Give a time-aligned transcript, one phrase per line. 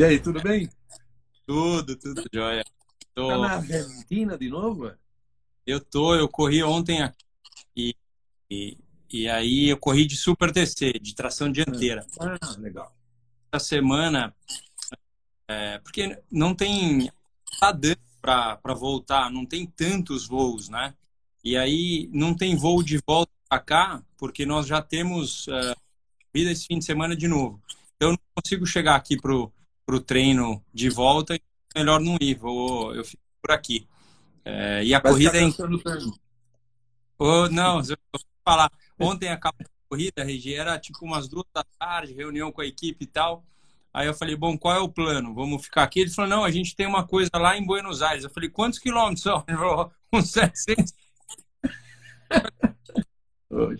[0.00, 0.66] E aí, tudo bem?
[1.46, 2.64] Tudo, tudo jóia.
[3.14, 3.28] Tô...
[3.28, 4.90] Tá na Argentina de novo?
[5.66, 7.18] Eu tô, eu corri ontem aqui
[7.76, 7.94] e,
[8.50, 8.78] e,
[9.12, 12.06] e aí eu corri de Super TC, de tração dianteira.
[12.18, 12.96] Ah, legal.
[13.52, 14.34] Essa semana,
[15.46, 17.12] é, porque não tem,
[17.60, 20.94] tá dando para voltar, não tem tantos voos, né?
[21.44, 25.76] E aí não tem voo de volta para cá, porque nós já temos uh,
[26.32, 27.62] vida esse fim de semana de novo.
[28.00, 29.52] Eu não consigo chegar aqui pro
[29.90, 31.36] pro treino de volta,
[31.74, 33.88] melhor não ir, vou eu fico por aqui.
[34.44, 35.54] É, e a Vai corrida é em...
[37.18, 38.70] oh, não, eu vou falar.
[38.96, 43.02] Ontem acabou a corrida, Regi, era tipo umas duas da tarde, reunião com a equipe
[43.02, 43.44] e tal.
[43.92, 45.34] Aí eu falei, bom, qual é o plano?
[45.34, 46.02] Vamos ficar aqui?
[46.02, 48.22] Ele falou, não, a gente tem uma coisa lá em Buenos Aires.
[48.22, 49.42] Eu falei, quantos quilômetros são?
[49.48, 50.94] Ele falou, uns 700.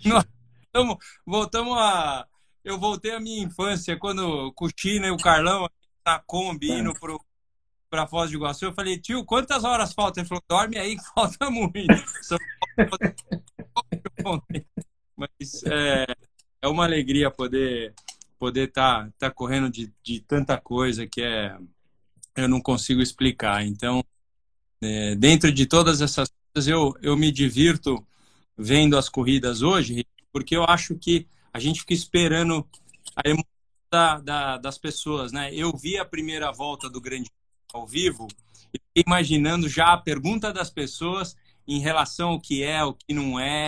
[0.03, 0.25] Nós
[0.73, 2.27] voltamos, voltamos a...
[2.65, 5.67] Eu voltei à minha infância, quando o China e o Carlão
[6.05, 6.79] na Kombi, é.
[6.79, 7.19] indo pro,
[7.89, 8.65] pra Foz do Iguaçu.
[8.65, 10.21] Eu falei, tio, quantas horas faltam?
[10.21, 11.73] Ele falou, dorme aí que falta muito.
[15.15, 16.05] Mas é,
[16.61, 17.93] é uma alegria poder
[18.39, 21.55] poder estar tá, tá correndo de, de tanta coisa que é
[22.35, 23.65] eu não consigo explicar.
[23.65, 24.03] Então,
[24.81, 28.05] é, dentro de todas essas coisas, eu, eu me divirto
[28.57, 32.65] vendo as corridas hoje, porque eu acho que a gente fica esperando
[33.15, 33.50] a emoção
[33.91, 35.53] da, da, das pessoas, né?
[35.53, 37.29] Eu vi a primeira volta do Grande
[37.73, 38.27] ao vivo
[38.95, 41.35] e imaginando já a pergunta das pessoas
[41.67, 43.67] em relação ao que é, o que não é,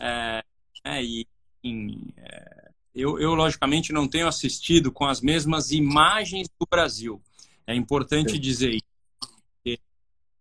[0.00, 0.44] é,
[0.84, 1.26] é e
[1.62, 7.22] em, é, eu, eu, logicamente, não tenho assistido com as mesmas imagens do Brasil.
[7.66, 9.80] É importante dizer isso.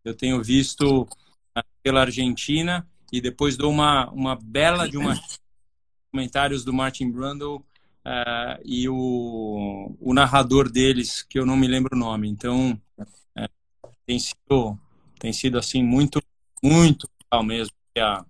[0.04, 1.08] Eu tenho visto
[1.54, 5.14] ah, pela Argentina e depois dou uma, uma bela de uma
[6.12, 7.64] comentários do Martin Brundle
[8.10, 12.28] uh, e o, o narrador deles, que eu não me lembro o nome.
[12.28, 14.78] Então, uh, tem sido
[15.20, 16.22] tem sido assim muito
[16.64, 17.74] muito legal mesmo.
[17.98, 18.26] A...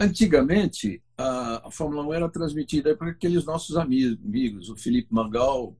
[0.00, 5.76] Antigamente, a, a Fórmula 1 era transmitida para aqueles nossos amigos, o Felipe Mangal,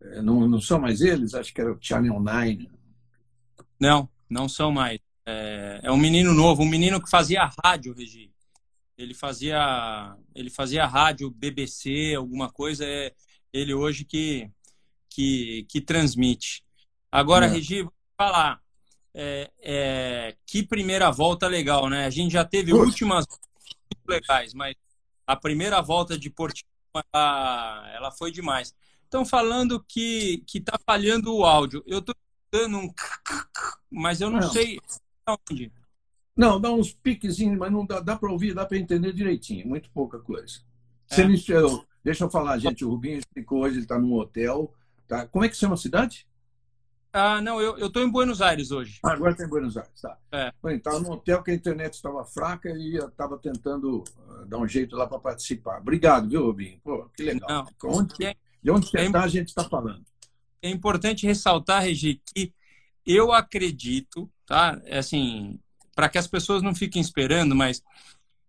[0.00, 1.34] é, não, não são mais eles?
[1.34, 2.70] Acho que era o Channel 9.
[3.80, 4.98] Não, não são mais.
[5.26, 8.33] É, é um menino novo, um menino que fazia rádio, Regi.
[8.96, 12.84] Ele fazia, ele fazia rádio, BBC, alguma coisa.
[12.86, 13.12] É
[13.54, 14.50] ele hoje que,
[15.08, 16.64] que, que transmite.
[17.10, 17.48] Agora, é.
[17.48, 18.60] Regi, vou falar.
[19.16, 22.04] É, é, que primeira volta legal, né?
[22.04, 22.84] A gente já teve Poxa.
[22.84, 23.24] últimas
[24.08, 24.74] legais, mas
[25.24, 26.68] a primeira volta de Portimão
[27.12, 28.74] ela, ela foi demais.
[29.04, 31.84] Estão falando que que tá falhando o áudio.
[31.86, 32.14] Eu estou
[32.50, 32.92] dando um
[33.88, 34.50] mas eu não, não.
[34.50, 34.80] sei
[35.28, 35.70] onde.
[36.36, 39.90] Não, dá uns piquezinhos, mas não dá, dá para ouvir, dá para entender direitinho, muito
[39.90, 40.60] pouca coisa.
[41.10, 41.24] É.
[41.24, 41.40] Me,
[42.02, 44.72] deixa eu falar, gente, o Rubinho explicou hoje, ele está num hotel.
[45.06, 45.26] Tá?
[45.26, 46.26] Como é que chama a cidade?
[47.12, 48.98] Ah, não, eu, tô em Buenos Aires hoje.
[49.04, 50.18] Ah, agora está em Buenos Aires, tá.
[50.32, 50.52] É.
[50.72, 54.66] Estava no hotel que a internet estava fraca e eu estava tentando uh, dar um
[54.66, 55.78] jeito lá para participar.
[55.78, 56.80] Obrigado, viu, Rubinho?
[56.82, 57.48] Pô, que legal.
[57.48, 60.04] Não, onde, é, de onde você está, é, a gente está falando.
[60.60, 62.52] É importante ressaltar, Regi, que
[63.06, 64.82] eu acredito, tá?
[64.84, 65.60] É assim,
[65.94, 67.82] para que as pessoas não fiquem esperando, mas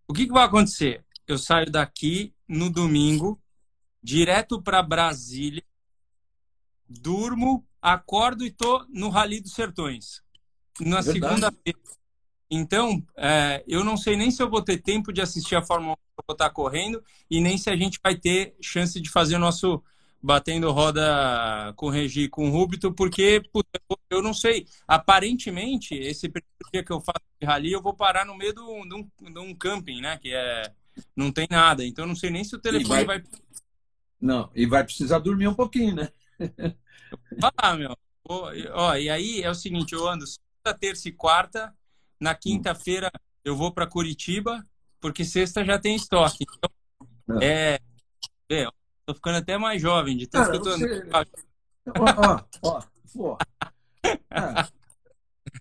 [0.07, 1.03] o que, que vai acontecer?
[1.27, 3.41] Eu saio daqui no domingo,
[4.01, 5.63] direto para Brasília,
[6.87, 10.21] durmo acordo e tô no Rally dos Sertões.
[10.79, 11.79] Na segunda-feira.
[12.49, 15.93] Então, é, eu não sei nem se eu vou ter tempo de assistir a Fórmula
[15.93, 19.09] 1 que eu vou estar correndo e nem se a gente vai ter chance de
[19.09, 19.83] fazer o nosso
[20.25, 23.43] batendo roda com o Regi com o Rúbito, porque
[24.09, 24.65] eu não sei.
[24.87, 26.27] Aparentemente, esse
[26.73, 29.53] dia que eu faço de rally, eu vou parar no meio de um, de um
[29.53, 30.17] camping, né?
[30.17, 30.73] Que é,
[31.15, 31.85] não tem nada.
[31.85, 33.19] Então, não sei nem se o telefone vai...
[33.19, 33.23] vai...
[34.19, 36.09] Não, e vai precisar dormir um pouquinho, né?
[37.55, 37.95] Ah, meu.
[38.27, 41.71] Ó, e aí é o seguinte, eu ando segunda, terça e quarta.
[42.19, 43.11] Na quinta-feira
[43.43, 44.65] eu vou para Curitiba,
[44.99, 46.39] porque sexta já tem estoque.
[46.41, 47.79] Então, é,
[48.49, 48.67] é,
[49.05, 51.03] tô ficando até mais jovem de eu tô você...
[51.87, 52.83] Ó, ó,
[53.19, 53.37] ó.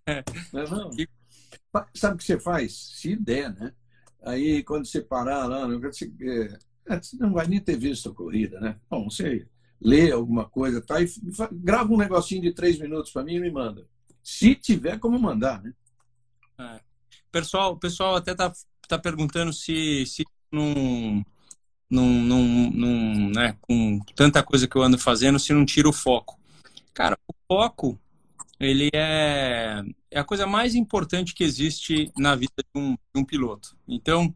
[0.06, 0.25] É.
[0.52, 0.91] Não,
[1.94, 2.75] sabe o que você faz?
[2.94, 3.73] Se der, né?
[4.23, 6.11] Aí, quando você parar lá, você,
[6.88, 8.79] é, você não vai nem ter visto a corrida, né?
[8.88, 9.46] Bom, você
[9.81, 11.00] lê alguma coisa, tá?
[11.00, 11.06] E
[11.52, 13.87] grava um negocinho de três minutos para mim e me manda.
[14.23, 15.75] Se tiver como mandar, né?
[16.58, 16.81] É.
[17.31, 18.50] Pessoal, o pessoal até tá,
[18.88, 21.23] tá perguntando se, se não,
[21.94, 25.93] não, não, não, né, com tanta coisa que eu ando fazendo, se não tira o
[25.93, 26.38] foco.
[26.93, 27.99] Cara, o foco,
[28.58, 33.25] ele é, é a coisa mais importante que existe na vida de um, de um
[33.25, 33.76] piloto.
[33.87, 34.35] Então,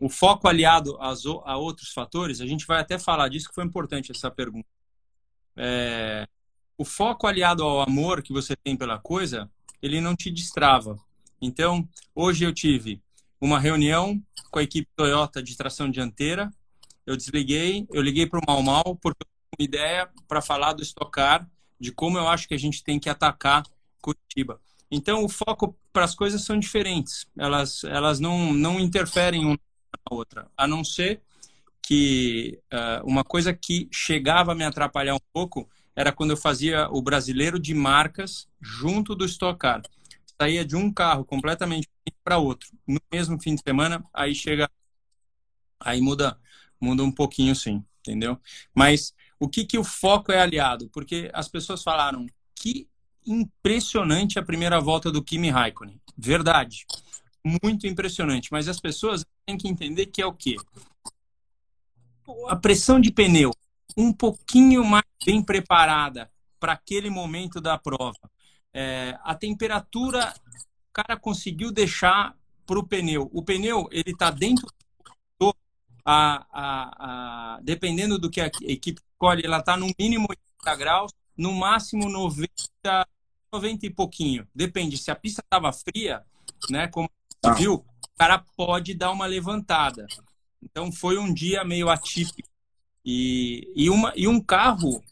[0.00, 3.64] o foco aliado às, a outros fatores, a gente vai até falar disso, que foi
[3.64, 4.68] importante essa pergunta.
[5.56, 6.26] É,
[6.76, 10.98] o foco aliado ao amor que você tem pela coisa, ele não te destrava.
[11.40, 13.02] Então, hoje eu tive
[13.40, 14.20] uma reunião
[14.50, 16.50] com a equipe Toyota de tração dianteira.
[17.06, 20.82] Eu desliguei, eu liguei para o Mal Mal porque eu uma ideia para falar do
[20.82, 21.48] estocar,
[21.78, 23.64] de como eu acho que a gente tem que atacar
[24.00, 24.60] Curitiba.
[24.90, 27.26] Então, o foco para as coisas são diferentes.
[27.36, 29.58] Elas, elas não, não interferem uma
[29.92, 31.22] na outra, a não ser
[31.80, 36.88] que uh, uma coisa que chegava a me atrapalhar um pouco era quando eu fazia
[36.90, 39.82] o brasileiro de marcas junto do Stock Car.
[40.40, 41.88] Saía de um carro completamente
[42.22, 44.68] para outro no mesmo fim de semana, aí chega
[45.78, 46.38] aí muda
[46.84, 48.38] muda um pouquinho sim, entendeu?
[48.74, 50.88] Mas o que que o foco é aliado?
[50.90, 52.86] Porque as pessoas falaram que
[53.26, 55.98] impressionante a primeira volta do Kimi Raikkonen.
[56.16, 56.86] Verdade.
[57.62, 60.56] Muito impressionante, mas as pessoas têm que entender que é o quê?
[62.48, 63.50] A pressão de pneu
[63.96, 68.30] um pouquinho mais bem preparada para aquele momento da prova.
[68.72, 70.34] É, a temperatura,
[70.88, 72.36] o cara conseguiu deixar
[72.66, 73.30] para o pneu.
[73.32, 74.66] O pneu ele está dentro
[76.04, 81.12] a, a, a, dependendo do que a equipe escolhe, ela está no mínimo 80 graus,
[81.36, 82.50] no máximo 90,
[83.52, 84.46] 90 e pouquinho.
[84.54, 84.98] Depende.
[84.98, 86.22] Se a pista estava fria,
[86.68, 87.08] né, como
[87.42, 87.54] você ah.
[87.54, 90.06] viu, o cara pode dar uma levantada.
[90.62, 92.48] Então foi um dia meio atípico
[93.04, 95.02] e, e, uma, e um carro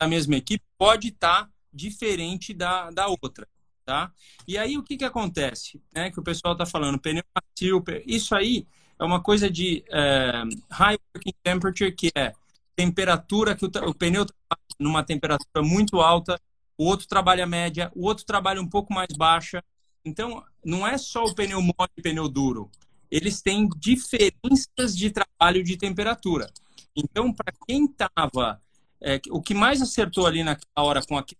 [0.00, 3.46] da mesma equipe pode estar tá diferente da, da outra.
[3.84, 4.10] Tá?
[4.48, 5.82] E aí o que, que acontece?
[5.94, 8.66] Né, que o pessoal está falando, pneu macio, isso aí
[8.98, 12.32] é uma coisa de é, high working temperature, que é
[12.76, 16.40] temperatura que o, o pneu está numa temperatura muito alta,
[16.76, 19.62] o outro trabalha média, o outro trabalha um pouco mais baixa.
[20.04, 22.70] Então, não é só o pneu mole e o pneu duro.
[23.10, 26.50] Eles têm diferenças de trabalho de temperatura.
[26.96, 28.60] Então, para quem estava.
[29.00, 31.38] É, o que mais acertou ali naquela hora com aquele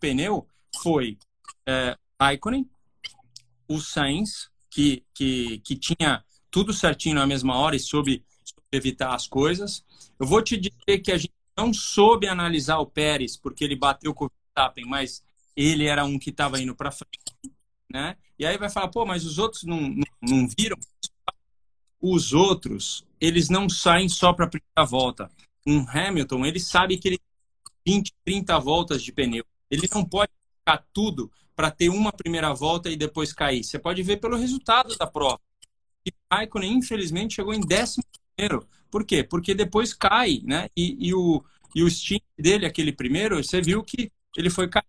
[0.00, 0.46] pneu
[0.82, 1.18] foi
[1.66, 2.68] é, Raikkonen,
[3.68, 9.12] o Sainz, que, que, que tinha tudo certinho na mesma hora e soube, soube evitar
[9.12, 9.84] as coisas.
[10.20, 14.14] Eu vou te dizer que a gente não soube analisar o Pérez, porque ele bateu
[14.14, 15.20] com o Verstappen, mas
[15.56, 17.56] ele era um que estava indo para frente.
[17.92, 18.16] Né?
[18.38, 20.78] E aí vai falar, pô, mas os outros não, não, não viram?
[22.00, 25.28] Os outros eles não saem só para a primeira volta.
[25.66, 27.18] Um Hamilton, ele sabe que ele
[27.84, 29.44] tem 20, 30 voltas de pneu.
[29.68, 30.30] Ele não pode
[30.60, 33.64] ficar tudo para ter uma primeira volta e depois cair.
[33.64, 35.40] Você pode ver pelo resultado da prova.
[36.36, 38.04] Raikkonen, infelizmente, chegou em décimo
[38.36, 38.66] primeiro.
[38.90, 39.24] Por quê?
[39.24, 40.68] Porque depois cai, né?
[40.76, 41.44] E, e o,
[41.74, 44.84] e o stint dele, aquele primeiro, você viu que ele foi cair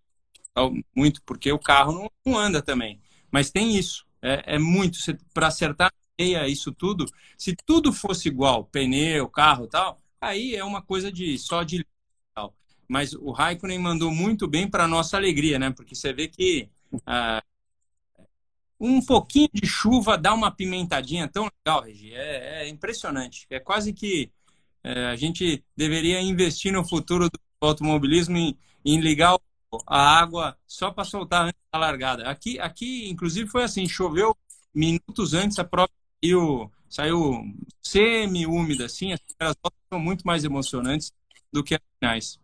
[0.95, 3.01] muito, porque o carro não, não anda também.
[3.31, 4.05] Mas tem isso.
[4.21, 4.97] É, é muito.
[5.33, 7.05] Para acertar isso tudo,
[7.37, 11.85] se tudo fosse igual, pneu, carro tal, aí é uma coisa de só de
[12.33, 12.55] tal.
[12.87, 15.71] Mas o Raikkonen mandou muito bem para nossa alegria, né?
[15.71, 16.69] Porque você vê que
[17.05, 17.43] ah,
[18.79, 22.13] um pouquinho de chuva dá uma pimentadinha tão legal, Regi.
[22.13, 23.45] É, é impressionante.
[23.49, 24.31] É quase que
[24.83, 29.37] é, a gente deveria investir no futuro do automobilismo em, em ligar
[29.87, 32.29] a água só para soltar antes da largada.
[32.29, 34.35] Aqui, aqui, inclusive, foi assim: choveu
[34.73, 35.89] minutos antes, a prova
[36.23, 37.41] saiu, saiu
[37.81, 41.11] semi-úmida, assim, as primeiras voltas são muito mais emocionantes
[41.51, 42.39] do que as finais.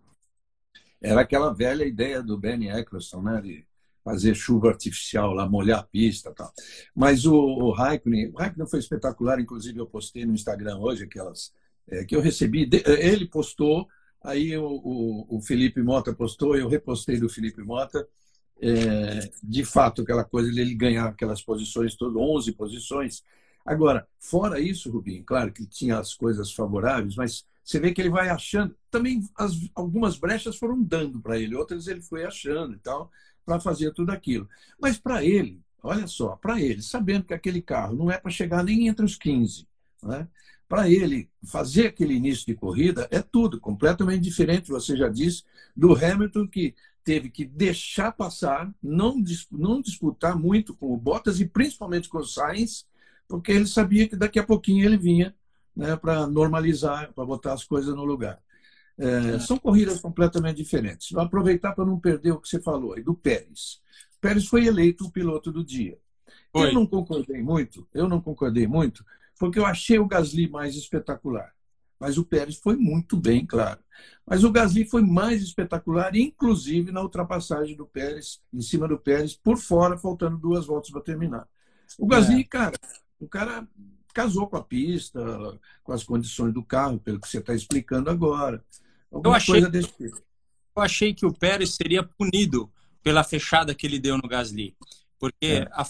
[1.02, 3.42] Era aquela velha ideia do Benny Eccleston, né?
[3.42, 3.66] De
[4.04, 6.52] fazer chuva artificial lá, molhar a pista tal.
[6.96, 11.54] Mas o, o Raikkonen, o Raikkonen foi espetacular, inclusive eu postei no Instagram hoje aquelas
[11.88, 12.70] é, que eu recebi.
[12.86, 13.88] Ele postou,
[14.24, 18.08] aí o, o, o, Felipe Mota postou, eu repostei do Felipe Mota.
[18.64, 23.24] É, de fato, aquela coisa de ele ganhar aquelas posições, todas 11 posições,
[23.66, 28.10] Agora, fora isso, Rubinho, claro que tinha as coisas favoráveis, mas você vê que ele
[28.10, 28.76] vai achando.
[28.90, 33.12] Também as, algumas brechas foram dando para ele, outras ele foi achando e tal,
[33.46, 34.48] para fazer tudo aquilo.
[34.80, 38.64] Mas para ele, olha só, para ele, sabendo que aquele carro não é para chegar
[38.64, 39.68] nem entre os 15,
[40.04, 40.28] né?
[40.72, 45.44] para ele fazer aquele início de corrida é tudo completamente diferente, você já disse,
[45.76, 49.22] do Hamilton que teve que deixar passar, não,
[49.52, 52.86] não disputar muito com o Bottas e principalmente com o Sainz,
[53.28, 55.36] porque ele sabia que daqui a pouquinho ele vinha
[55.76, 58.40] né, para normalizar, para botar as coisas no lugar.
[58.98, 59.40] É.
[59.40, 61.12] São corridas completamente diferentes.
[61.12, 63.82] Vou aproveitar para não perder o que você falou aí, do Pérez.
[64.20, 65.98] Pérez foi eleito o piloto do dia.
[66.54, 66.70] Oi.
[66.70, 69.06] Eu não concordei muito, eu não concordei muito,
[69.40, 71.52] porque eu achei o Gasly mais espetacular.
[72.00, 73.80] Mas o Pérez foi muito bem, claro.
[74.26, 79.36] Mas o Gasly foi mais espetacular, inclusive na ultrapassagem do Pérez, em cima do Pérez,
[79.36, 81.48] por fora, faltando duas voltas para terminar.
[82.00, 82.44] O Gasly, é.
[82.44, 82.78] cara,
[83.20, 83.68] o cara
[84.12, 85.20] casou com a pista,
[85.84, 88.64] com as condições do carro, pelo que você está explicando agora.
[89.12, 90.22] Alguma eu achei, coisa desse tipo.
[90.76, 92.72] eu achei que o Pérez seria punido
[93.04, 94.76] pela fechada que ele deu no Gasly.
[95.20, 95.70] Porque é.
[95.72, 95.86] a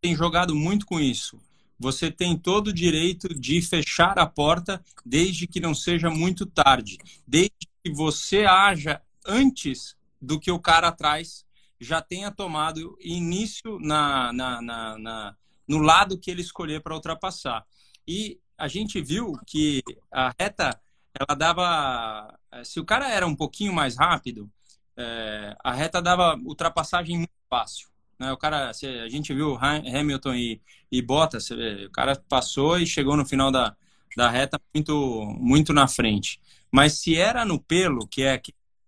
[0.00, 1.40] tem jogado muito com isso.
[1.78, 6.98] Você tem todo o direito de fechar a porta desde que não seja muito tarde,
[7.26, 11.44] desde que você haja antes do que o cara atrás
[11.80, 15.36] já tenha tomado início na, na, na, na
[15.68, 17.64] no lado que ele escolher para ultrapassar.
[18.06, 20.80] E a gente viu que a reta
[21.14, 24.50] ela dava se o cara era um pouquinho mais rápido
[24.96, 28.32] é, a reta dava ultrapassagem muito fácil né?
[28.32, 30.60] o cara a gente viu Hamilton e,
[30.90, 33.76] e Bottas o cara passou e chegou no final da,
[34.16, 38.40] da reta muito muito na frente mas se era no pelo que é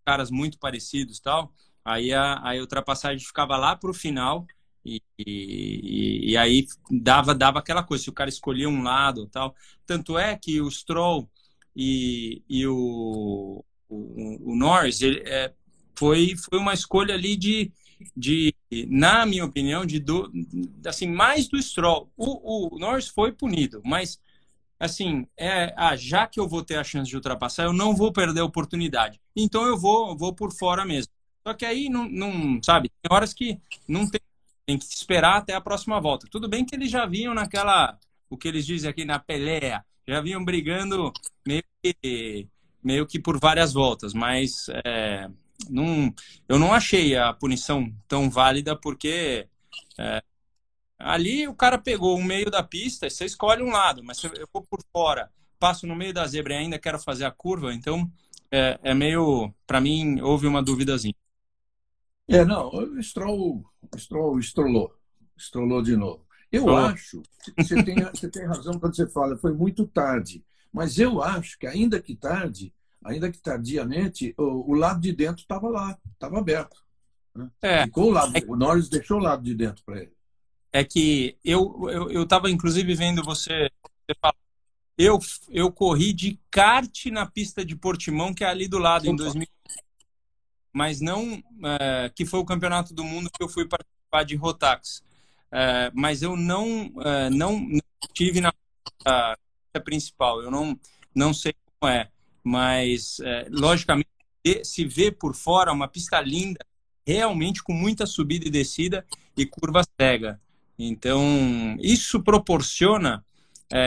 [0.05, 1.53] caras muito parecidos tal
[1.85, 4.47] aí a, a ultrapassagem ficava lá para o final
[4.85, 9.55] e, e, e, aí dava dava aquela coisa se o cara escolhia um lado tal.
[9.87, 11.29] Tanto é que o Stroll
[11.77, 15.53] e, e o, o, o Norris ele, é,
[15.95, 17.73] foi foi uma escolha ali de
[18.17, 18.55] de
[18.89, 20.33] na minha opinião de do,
[20.87, 22.11] assim mais do Stroll.
[22.17, 24.19] O, o Norris foi punido mas
[24.79, 28.13] assim é ah, já que eu vou ter a chance de ultrapassar eu não vou
[28.13, 29.21] perder a oportunidade.
[29.37, 31.13] Então eu vou vou por fora mesmo.
[31.47, 33.59] Só que aí não, não sabe tem horas que
[33.89, 34.21] não tem
[34.67, 36.27] tem que esperar até a próxima volta.
[36.31, 37.99] Tudo bem que eles já vinham naquela,
[38.29, 41.13] o que eles dizem aqui na peleia, já vinham brigando
[41.47, 42.49] meio que,
[42.83, 45.29] meio que por várias voltas, mas é,
[45.69, 46.13] não,
[46.49, 49.49] eu não achei a punição tão válida porque
[49.99, 50.23] é,
[50.99, 54.63] ali o cara pegou o meio da pista, você escolhe um lado, mas eu vou
[54.63, 58.11] por fora, passo no meio da zebra e ainda quero fazer a curva, então
[58.51, 61.15] é, é meio, para mim, houve uma duvidazinha.
[62.31, 63.65] É, não, o Stroll,
[63.97, 64.95] Stroll estrolou,
[65.37, 66.25] estrolou de novo.
[66.53, 67.23] Eu acho,
[67.57, 71.67] você tem, você tem razão quando você fala, foi muito tarde, mas eu acho que
[71.67, 72.73] ainda que tarde,
[73.05, 76.77] ainda que tardiamente, o, o lado de dentro estava lá, estava aberto.
[77.35, 77.51] Né?
[77.63, 77.85] É.
[77.85, 80.13] Ficou o lado, é, o Norris deixou o lado de dentro para ele.
[80.73, 84.37] É que eu eu estava inclusive vendo você, você falar,
[84.97, 85.19] eu
[85.49, 89.13] eu corri de kart na pista de Portimão que é ali do lado Opa.
[89.13, 89.49] em 2000
[90.73, 95.03] mas não é, que foi o campeonato do mundo que eu fui participar de Rotax.
[95.53, 97.81] É, mas eu não, é, não, não
[98.13, 98.53] tive na
[99.85, 100.43] principal.
[100.43, 100.79] Eu não
[101.13, 102.09] não sei como é,
[102.45, 103.19] mas
[103.51, 104.09] logicamente
[104.63, 106.65] se vê por fora uma pista linda,
[107.05, 109.05] realmente com muita subida e descida
[109.37, 110.41] e curva cega.
[110.79, 113.25] Então isso proporciona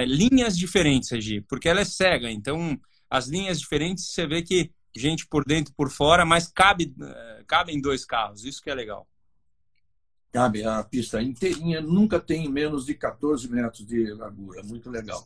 [0.06, 2.30] linhas diferentes, Regi, porque ela é cega.
[2.30, 2.78] Então
[3.10, 7.82] as linhas diferentes você vê que gente por dentro por fora, mas cabe, eh, cabem
[7.82, 9.08] dois carros, isso que é legal.
[10.32, 15.24] Cabe, a pista inteirinha nunca tem menos de 14 metros de largura, muito legal.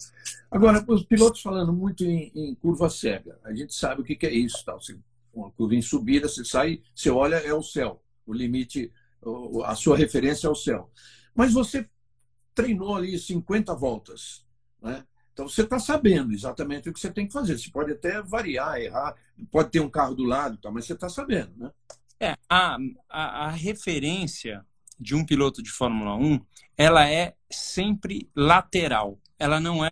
[0.51, 4.25] Agora, os pilotos falando muito em, em curva cega, a gente sabe o que, que
[4.25, 4.63] é isso.
[4.65, 4.79] Tal.
[5.33, 8.91] uma curva em subida, você sai, você olha, é o céu, o limite,
[9.63, 10.91] a sua referência é o céu.
[11.33, 11.89] Mas você
[12.53, 14.45] treinou ali 50 voltas,
[14.81, 15.05] né?
[15.37, 17.59] Então você está sabendo exatamente o que você tem que fazer.
[17.59, 19.15] Você pode até variar, errar,
[19.51, 21.71] pode ter um carro do lado, tá, mas você está sabendo, né?
[22.19, 22.75] É, a,
[23.07, 24.65] a, a, referência
[24.99, 26.43] de um piloto de Fórmula 1,
[26.75, 29.19] ela é sempre lateral.
[29.37, 29.91] Ela não é,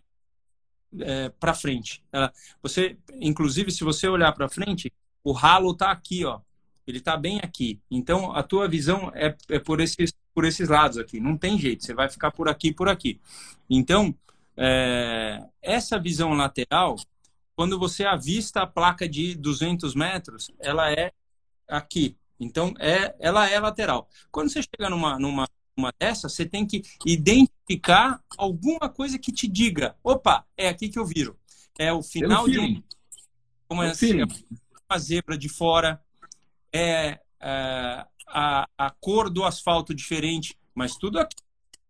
[1.01, 2.03] é para frente.
[2.11, 4.91] Ela, você, inclusive, se você olhar para frente,
[5.23, 6.41] o ralo está aqui, ó.
[6.87, 7.79] Ele está bem aqui.
[7.91, 11.19] Então a tua visão é, é por esses por esses lados aqui.
[11.19, 11.85] Não tem jeito.
[11.85, 13.21] Você vai ficar por aqui, por aqui.
[13.69, 14.13] Então
[14.57, 16.95] é, essa visão lateral,
[17.55, 21.11] quando você avista a placa de 200 metros, ela é
[21.67, 22.17] aqui.
[22.39, 24.09] Então, é, ela é lateral.
[24.31, 25.47] Quando você chega numa, numa
[25.77, 30.97] uma dessa, você tem que identificar alguma coisa que te diga: opa, é aqui que
[30.97, 31.37] eu viro.
[31.77, 32.83] É o final de um.
[33.67, 34.21] Como é assim,
[34.89, 36.01] uma zebra de fora,
[36.71, 41.35] é, é a, a cor do asfalto diferente, mas tudo aqui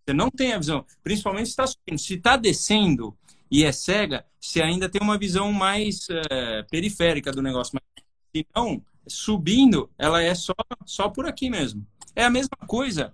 [0.05, 1.97] você não tem a visão, principalmente se está subindo.
[1.97, 3.17] Se está descendo
[3.50, 7.74] e é cega, você ainda tem uma visão mais é, periférica do negócio.
[7.74, 8.03] Mas
[8.35, 10.53] se não, subindo, ela é só,
[10.85, 11.85] só por aqui mesmo.
[12.15, 13.13] É a mesma coisa.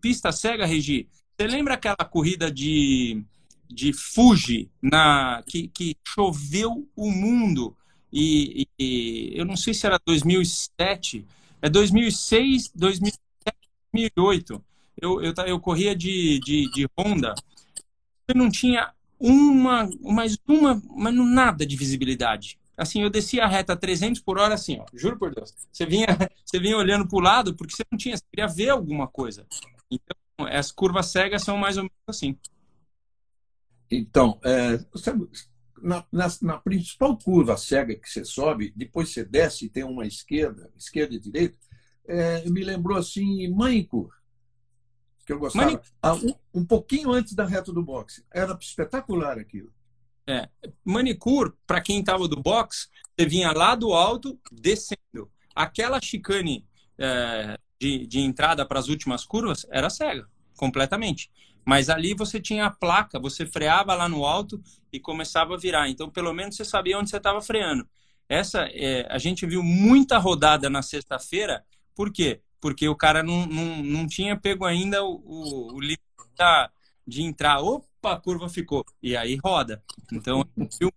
[0.00, 1.08] Pista cega, Regi.
[1.36, 3.22] Você lembra aquela corrida de,
[3.66, 7.74] de Fuji na, que, que choveu o mundo?
[8.12, 11.24] E, e, eu não sei se era 2007,
[11.62, 13.18] é 2006, 2007,
[13.92, 14.67] 2008
[15.00, 17.34] eu, eu, eu corria de, de, de Honda,
[18.26, 22.58] eu não tinha uma, mais uma, mas nada de visibilidade.
[22.76, 25.52] Assim, eu descia a reta 300 por hora, assim, ó, juro por Deus.
[25.72, 26.06] Você vinha,
[26.44, 29.46] você vinha olhando para o lado porque você não tinha, você queria ver alguma coisa.
[29.90, 32.38] Então, as curvas cegas são mais ou menos assim.
[33.90, 34.78] Então, é,
[35.82, 40.06] na, na, na, principal curva cega que você sobe, depois você desce e tem uma
[40.06, 41.56] esquerda, esquerda e direita,
[42.06, 44.10] é, me lembrou assim Manicur,
[45.28, 45.82] que eu gostava.
[46.00, 48.24] Ah, um, um, pouquinho antes da reta do boxe.
[48.32, 49.70] Era espetacular aquilo.
[50.26, 50.48] É.
[50.82, 55.30] Manicure, para quem estava do boxe, você vinha lá do alto, descendo.
[55.54, 56.66] Aquela chicane
[56.96, 61.30] é, de, de entrada para as últimas curvas era cega, completamente.
[61.62, 64.58] Mas ali você tinha a placa, você freava lá no alto
[64.90, 65.90] e começava a virar.
[65.90, 67.86] Então, pelo menos você sabia onde você estava freando.
[68.26, 71.62] Essa, é, a gente viu muita rodada na sexta-feira.
[71.94, 72.40] Por quê?
[72.60, 76.02] Porque o cara não, não, não tinha pego ainda o, o, o limite
[77.06, 77.60] de entrar.
[77.60, 78.84] Opa, a curva ficou.
[79.02, 79.82] E aí roda.
[80.12, 80.92] Então, muita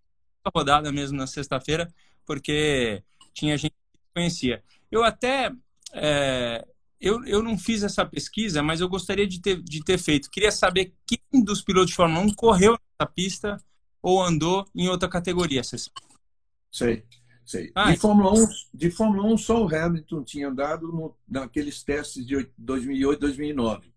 [0.53, 1.93] rodada mesmo na sexta-feira,
[2.25, 3.03] porque
[3.33, 4.63] tinha gente que conhecia.
[4.91, 5.51] Eu até
[5.93, 6.65] é,
[7.01, 10.29] eu, eu não fiz essa pesquisa, mas eu gostaria de ter, de ter feito.
[10.29, 13.57] Queria saber quem dos pilotos de Fórmula 1 correu nessa pista
[14.01, 15.63] ou andou em outra categoria.
[15.63, 17.03] Sei,
[17.45, 17.71] sei.
[17.75, 22.25] Ah, de, Fórmula 1, de Fórmula 1, só o Hamilton tinha andado no, naqueles testes
[22.25, 23.93] de 2008 2009.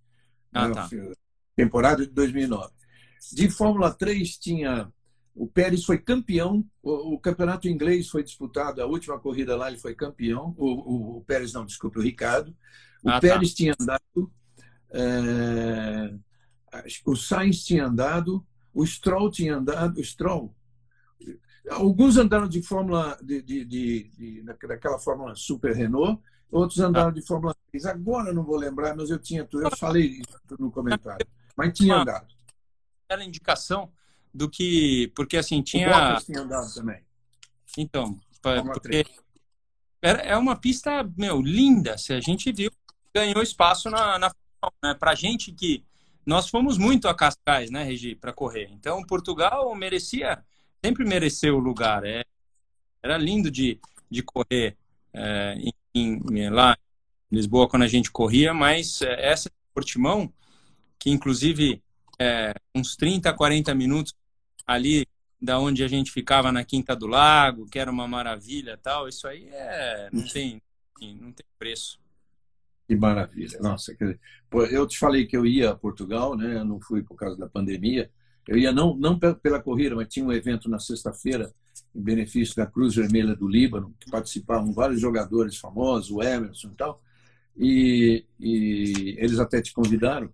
[0.53, 0.89] Ah, tá.
[1.57, 2.73] Temporada de 2009.
[3.33, 4.93] De Fórmula 3 tinha
[5.35, 9.79] o Pérez foi campeão, o, o, campeonato inglês foi disputado, a última corrida lá ele
[9.79, 12.55] foi campeão, o, o, o Pérez não, desculpe, o Ricardo.
[13.03, 13.21] O ah, tá.
[13.21, 13.57] Pérez tá.
[13.57, 14.33] tinha andado,
[14.93, 16.15] é,
[17.05, 20.55] o Sainz tinha andado, o Stroll tinha andado, o Stroll.
[21.71, 27.13] Alguns andaram de Fórmula, de, de, de, de daquela Fórmula Super Renault, outros andaram ah.
[27.13, 27.87] de Fórmula 3.
[27.87, 32.27] Agora não vou lembrar, mas eu tinha, eu falei isso no comentário, mas tinha andado.
[33.09, 33.91] Era indicação
[34.33, 35.13] do que.
[35.15, 36.17] Porque assim, tinha.
[36.17, 37.03] O tinha andado também.
[37.77, 39.05] Então, porque
[40.03, 41.97] é uma pista, meu, linda.
[41.97, 42.71] Se a gente viu,
[43.15, 44.35] ganhou espaço na, na
[44.83, 44.95] né?
[44.95, 45.85] Pra gente que
[46.27, 48.69] nós fomos muito a Cascais, né, Regi, para correr.
[48.73, 50.43] Então, Portugal merecia,
[50.85, 52.05] sempre mereceu o lugar.
[52.05, 52.25] É,
[53.03, 53.81] era lindo de,
[54.11, 54.77] de correr
[55.15, 55.55] é,
[55.95, 56.77] em, em, lá
[57.33, 60.33] em Lisboa quando a gente corria, mas é, essa Portimão,
[60.99, 61.83] que inclusive
[62.19, 64.15] é, uns 30, 40 minutos
[64.67, 65.07] ali
[65.41, 69.27] da onde a gente ficava na Quinta do Lago, que era uma maravilha tal, isso
[69.27, 70.63] aí é, não tem,
[71.01, 71.99] não tem preço.
[72.87, 73.59] Que maravilha.
[73.61, 73.97] Nossa,
[74.71, 76.57] eu te falei que eu ia a Portugal, né?
[76.59, 78.11] Eu não fui por causa da pandemia.
[78.47, 81.53] Eu ia não, não pela corrida, mas tinha um evento na sexta-feira
[81.95, 86.77] em benefício da Cruz Vermelha do Líbano, que participavam vários jogadores famosos, o Emerson e
[86.77, 87.03] tal.
[87.57, 90.29] E, e eles até te convidaram.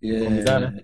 [0.00, 0.82] Convidaram, é, né?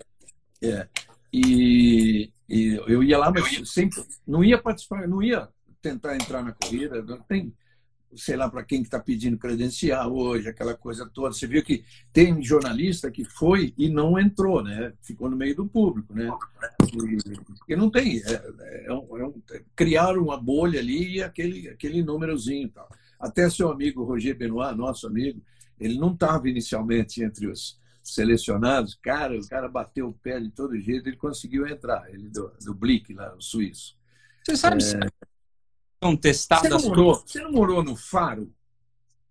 [0.61, 0.87] É,
[1.31, 5.47] e, e, eu ia lá, mas sempre não ia participar, não ia
[5.81, 7.01] tentar entrar na corrida.
[7.01, 7.53] Não tem,
[8.15, 11.33] sei lá para quem que está pedindo credencial hoje, aquela coisa toda.
[11.33, 14.93] Você viu que tem jornalista que foi e não entrou, né?
[15.01, 16.31] Ficou no meio do público, né?
[17.67, 18.21] E, não tem.
[18.25, 19.41] É, é, um, é um,
[19.75, 22.89] criaram uma bolha ali e aquele, aquele númerozinho tal.
[23.19, 25.41] Até seu amigo Roger Benoit, nosso amigo,
[25.79, 28.95] ele não estava inicialmente entre os selecionados.
[28.95, 32.09] Cara, o cara bateu o pé de todo jeito, ele conseguiu entrar.
[32.09, 33.95] Ele do, do Blick lá, o suíço.
[34.43, 35.32] Você sabe é...
[36.15, 38.53] testadas você não, morou, você não morou no Faro?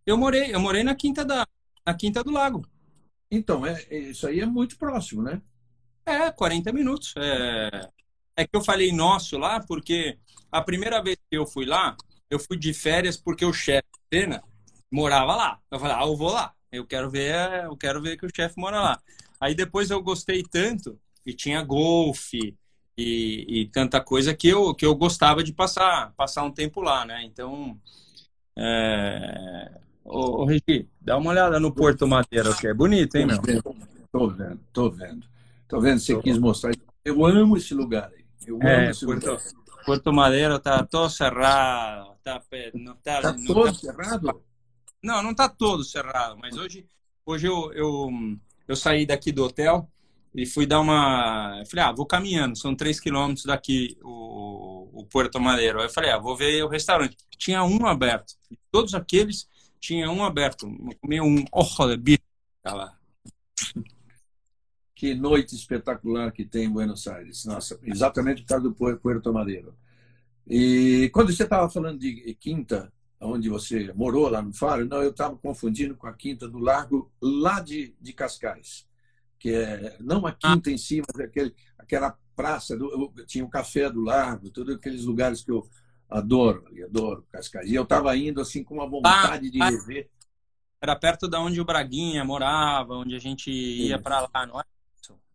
[0.07, 1.47] Eu morei, eu morei na Quinta da
[1.85, 2.67] na Quinta do Lago.
[3.31, 5.41] Então, é, é isso aí é muito próximo, né?
[6.07, 7.15] É, 40 minutos.
[7.17, 7.89] É,
[8.37, 10.19] é que eu falei nosso lá, porque
[10.51, 11.97] a primeira vez que eu fui lá,
[12.31, 14.43] eu fui de férias porque o chefe cena
[14.91, 15.61] morava lá.
[15.71, 16.55] Eu falei, ah, eu vou lá.
[16.71, 19.03] Eu quero ver, eu quero ver que o chefe mora lá.
[19.41, 22.57] Aí depois eu gostei tanto e tinha golfe,
[22.97, 27.05] e, e, tanta coisa que eu, que eu gostava de passar, passar um tempo lá,
[27.05, 27.25] né?
[27.25, 27.79] Então,
[28.57, 29.73] é...
[30.05, 33.41] ô, ô Regi, dá uma olhada no Porto Madeira, que é bonito, hein, meu?
[34.13, 35.27] Tô vendo, tô vendo.
[35.67, 36.73] Tô vendo, você quis mostrar.
[37.03, 38.25] Eu amo esse lugar aí.
[38.47, 39.43] Eu amo é, esse Porto, lugar.
[39.87, 42.13] Porto Madeira tá todo cerrado.
[42.23, 42.41] Tá,
[42.75, 43.75] não tá, tá não todo tá...
[43.75, 44.43] cerrado?
[45.03, 46.87] Não, não tá todo cerrado, mas hoje,
[47.27, 48.11] hoje eu, eu,
[48.69, 49.91] eu saí daqui do hotel
[50.35, 51.59] e fui dar uma.
[51.61, 55.79] Eu falei, ah, vou caminhando, são três quilômetros daqui o, o Porto Madeiro.
[55.79, 57.17] Aí eu falei, ah, vou ver o restaurante.
[57.37, 58.35] Tinha um aberto.
[58.71, 60.67] Todos aqueles tinha um aberto.
[61.01, 62.23] Comi um ojo de bicho.
[62.65, 62.97] lá.
[64.95, 67.45] Que noite espetacular que tem em Buenos Aires.
[67.45, 69.75] Nossa, exatamente por causa do Puerto Madeiro.
[70.47, 75.11] E quando você estava falando de quinta, onde você morou lá no Faro, não, eu
[75.11, 78.87] estava confundindo com a quinta do Largo, lá de, de Cascais
[79.43, 83.91] que é não a quinta em si, mas aquele, aquela praça, do, tinha o café
[83.91, 85.69] do Largo, todos aqueles lugares que eu
[86.09, 87.69] adoro, adoro Cascais.
[87.69, 90.09] E eu estava indo assim com uma vontade ah, de rever.
[90.81, 94.65] Era perto da onde o Braguinha morava, onde a gente ia para lá, não é?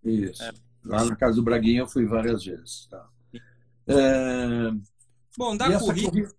[0.06, 0.41] Isso.
[0.41, 0.54] É.
[0.86, 2.88] Lá na casa do Braguinha eu fui várias vezes.
[2.89, 3.10] Tá?
[3.88, 4.72] É...
[5.38, 6.10] Bom, da corrida...
[6.10, 6.36] corrida...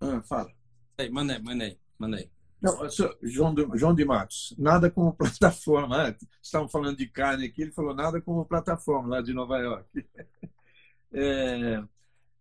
[0.00, 0.50] Ah, fala.
[0.98, 2.28] Aí, manda aí,
[2.64, 2.78] Não,
[3.22, 6.04] João de, João de Matos, nada como plataforma.
[6.04, 6.16] Né?
[6.42, 9.86] Estavam falando de carne aqui, ele falou nada como plataforma lá de Nova York.
[11.16, 11.80] É,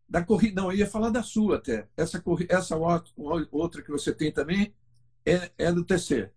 [0.09, 1.87] da corrida, não, eu ia falar da sua até.
[1.95, 2.75] Essa, essa
[3.51, 4.73] outra que você tem também
[5.23, 6.31] é, é do TC.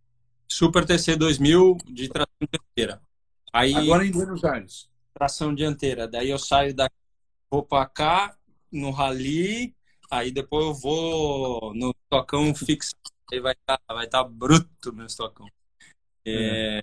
[0.46, 3.00] Super TC 2000 de tração dianteira.
[3.50, 4.90] Aí, Agora em Buenos Aires.
[5.14, 6.06] Tração dianteira.
[6.06, 6.94] Daí eu saio daqui,
[7.50, 8.36] vou para cá,
[8.70, 9.74] no rally,
[10.10, 15.06] aí depois eu vou no tocão fixo Aí vai estar tá, vai tá bruto meu
[15.06, 15.46] estocão.
[16.26, 16.80] É,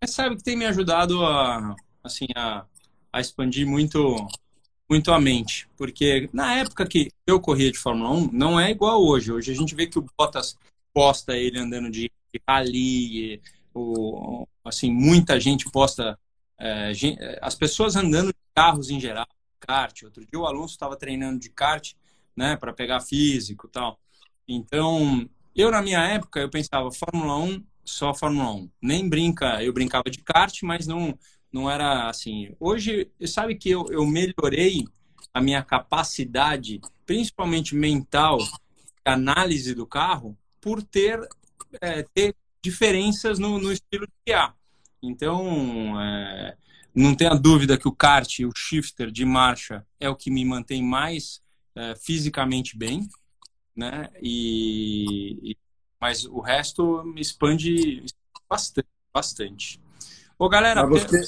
[0.00, 2.64] mas sabe que tem me ajudado a, assim, a,
[3.12, 4.16] a expandir muito,
[4.88, 5.68] muito a mente.
[5.76, 9.32] Porque na época que eu corria de Fórmula 1, não é igual hoje.
[9.32, 10.58] Hoje a gente vê que o Bottas
[10.92, 12.10] posta ele andando de
[12.48, 13.40] rally,
[13.74, 16.18] o, assim, muita gente posta
[16.58, 16.92] é,
[17.40, 19.26] as pessoas andando de carros em geral,
[19.60, 20.02] kart.
[20.02, 21.92] Outro dia o Alonso estava treinando de kart,
[22.36, 23.98] né, para pegar físico, tal.
[24.48, 28.70] Então, eu, na minha época, eu pensava Fórmula 1, só Fórmula 1.
[28.80, 31.18] Nem brinca, eu brincava de kart, mas não,
[31.52, 32.54] não era assim.
[32.58, 34.84] Hoje, sabe que eu, eu melhorei
[35.34, 38.38] a minha capacidade, principalmente mental,
[39.04, 41.20] análise do carro, por ter,
[41.80, 44.56] é, ter diferenças no, no estilo de guiar.
[45.02, 46.56] Então, é,
[46.94, 50.82] não tenha dúvida que o kart, o shifter de marcha, é o que me mantém
[50.82, 51.42] mais
[51.74, 53.08] é, fisicamente bem
[53.74, 54.10] né?
[54.20, 55.56] E,
[56.00, 58.04] mas o resto me expande
[58.48, 59.80] bastante, bastante.
[60.38, 61.20] Ô, galera, você...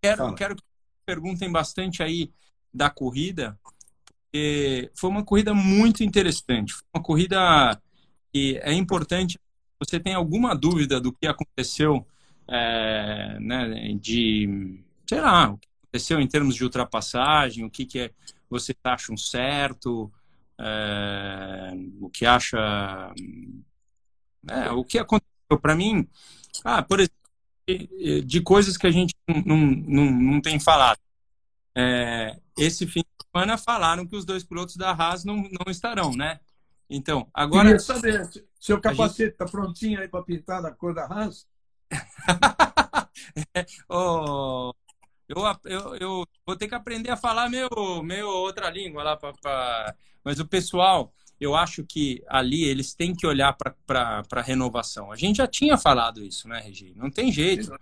[0.00, 0.62] quero, quero que
[1.04, 2.30] perguntem bastante aí
[2.72, 3.58] da corrida,
[4.32, 6.72] porque foi uma corrida muito interessante.
[6.72, 7.82] Foi uma corrida
[8.32, 9.38] que é importante.
[9.78, 12.06] Você tem alguma dúvida do que aconteceu,
[12.48, 17.98] é, né, de, sei lá, o que aconteceu em termos de ultrapassagem, o que, que
[17.98, 18.10] é,
[18.48, 20.10] você acha um certo,
[20.62, 23.12] é, o que acha.
[24.48, 26.08] É, o que aconteceu para mim,
[26.64, 27.16] ah, por exemplo,
[28.24, 30.98] de coisas que a gente não, não, não tem falado.
[31.74, 36.12] É, esse fim de semana falaram que os dois pilotos da Haas não, não estarão,
[36.12, 36.38] né?
[36.88, 37.64] Então, agora.
[37.64, 39.52] Queria saber, seu capacete está gente...
[39.52, 41.46] prontinho aí para pintar da cor da Haas?
[43.88, 44.72] oh,
[45.34, 47.68] eu, eu, eu vou ter que aprender a falar meu,
[48.02, 53.26] meu outra língua lá para mas o pessoal, eu acho que ali eles têm que
[53.26, 55.10] olhar para a renovação.
[55.10, 56.92] A gente já tinha falado isso, né, Regi?
[56.94, 57.72] Não tem jeito.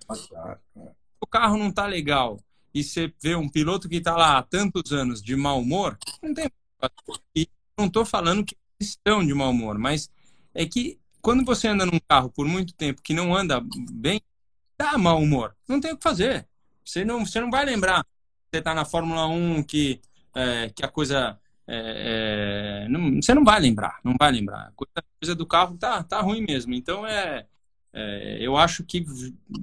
[1.21, 2.41] O carro não está legal
[2.73, 6.33] e você vê um piloto que está lá há tantos anos de mau humor, não
[6.33, 6.51] tem.
[7.37, 10.11] E não estou falando que estão de mau humor, mas
[10.55, 13.61] é que quando você anda num carro por muito tempo que não anda
[13.93, 14.23] bem,
[14.79, 15.55] dá mau humor.
[15.69, 16.49] Não tem o que fazer.
[16.85, 18.05] Você não, você não vai lembrar.
[18.51, 20.01] Você está na Fórmula 1 que,
[20.35, 21.39] é, que a coisa
[21.73, 24.69] é, é, não, você não vai lembrar, não vai lembrar.
[24.69, 26.75] A coisa, coisa do carro tá, tá ruim mesmo.
[26.75, 27.47] Então é,
[27.93, 29.07] é eu acho que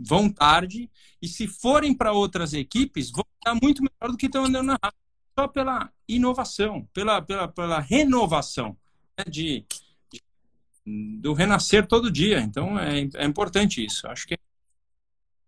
[0.05, 0.89] vão tarde
[1.21, 4.79] e se forem para outras equipes vão estar muito melhor do que estão andando na
[4.81, 4.97] rádio.
[5.37, 8.75] Só pela inovação, pela, pela, pela renovação
[9.17, 9.65] né, de,
[10.09, 12.39] de, do renascer todo dia.
[12.39, 14.07] Então é, é importante isso.
[14.07, 14.37] Acho que é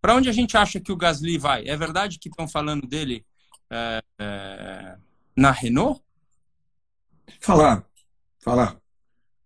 [0.01, 1.67] para onde a gente acha que o Gasly vai?
[1.67, 3.25] É verdade que estão falando dele
[3.69, 4.97] é, é,
[5.35, 6.01] na Renault?
[7.39, 7.85] Falar,
[8.43, 8.77] falar,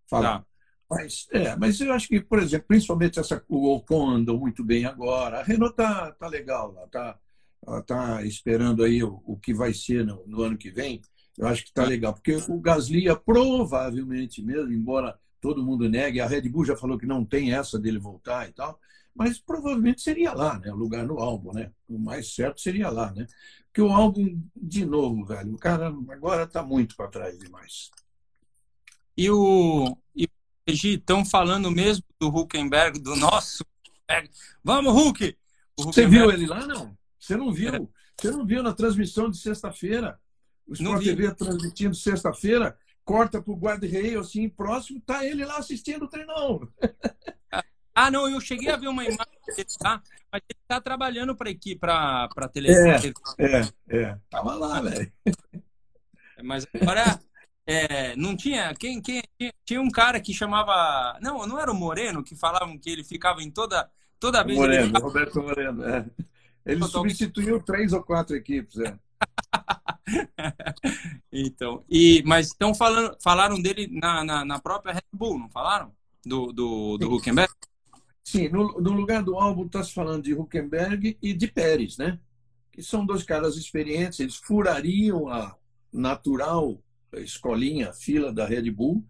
[0.09, 0.39] falar.
[0.39, 0.45] Tá.
[0.89, 4.85] Mas, é, mas eu acho que, por exemplo, principalmente essa, o Ocon andou muito bem
[4.85, 5.39] agora.
[5.39, 7.19] A Renault tá, tá legal lá, tá,
[7.65, 11.01] ela tá esperando aí o, o que vai ser no, no, ano que vem.
[11.37, 16.21] Eu acho que tá legal, porque o Gasly é provavelmente mesmo, embora todo mundo negue,
[16.21, 18.79] a Red Bull já falou que não tem essa dele voltar e tal,
[19.15, 20.71] mas provavelmente seria lá, né?
[20.71, 21.71] O lugar no álbum, né?
[21.87, 23.27] O mais certo seria lá, né?
[23.67, 27.91] Porque o álbum, de novo, velho, o cara agora está muito para trás demais.
[29.17, 29.97] E o.
[30.15, 30.27] E,
[30.65, 33.65] estão falando mesmo do Huckenberg, do nosso.
[34.63, 35.37] Vamos, Hulk!
[35.77, 36.95] Você viu ele lá, não?
[37.19, 37.73] Você não viu?
[37.73, 37.79] É.
[38.19, 40.19] Você não viu na transmissão de sexta-feira?
[40.67, 46.03] O Sport TV transmitindo sexta-feira, corta para o guarda-reio, assim, próximo, tá ele lá assistindo
[46.03, 46.67] o treinão.
[47.95, 50.01] Ah, não, eu cheguei a ver uma imagem dele, tá?
[50.31, 53.13] Mas ele tá trabalhando para equipe, para para televisão.
[53.37, 54.17] É, é, é.
[54.29, 55.11] Tava lá, velho.
[56.41, 57.19] Mas agora
[57.65, 59.21] é, não tinha quem, quem
[59.63, 63.41] tinha um cara que chamava, não, não era o Moreno que falavam que ele ficava
[63.41, 64.57] em toda toda vez.
[64.57, 64.99] Moreno, ele...
[64.99, 65.83] Roberto Moreno.
[65.85, 66.05] É.
[66.65, 68.97] Ele substituiu três ou quatro equipes, é.
[71.31, 75.93] então, e mas estão falando, falaram dele na, na, na própria Red Bull, não falaram?
[76.25, 77.53] Do, do, do Huckenberg?
[78.23, 82.19] Sim, no, no lugar do álbum está se falando de Huckenberg e de Pérez, né?
[82.71, 85.55] Que são dois caras experientes, eles furariam a,
[85.93, 86.81] natural
[87.13, 89.05] escolinha, fila da Red Bull,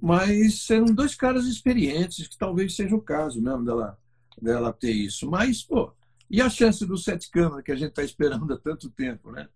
[0.00, 3.98] mas eram dois caras experientes, que talvez seja o caso mesmo dela,
[4.40, 5.28] dela ter isso.
[5.28, 5.92] Mas, pô,
[6.30, 9.48] e a chance do sete câmara que a gente está esperando há tanto tempo, né?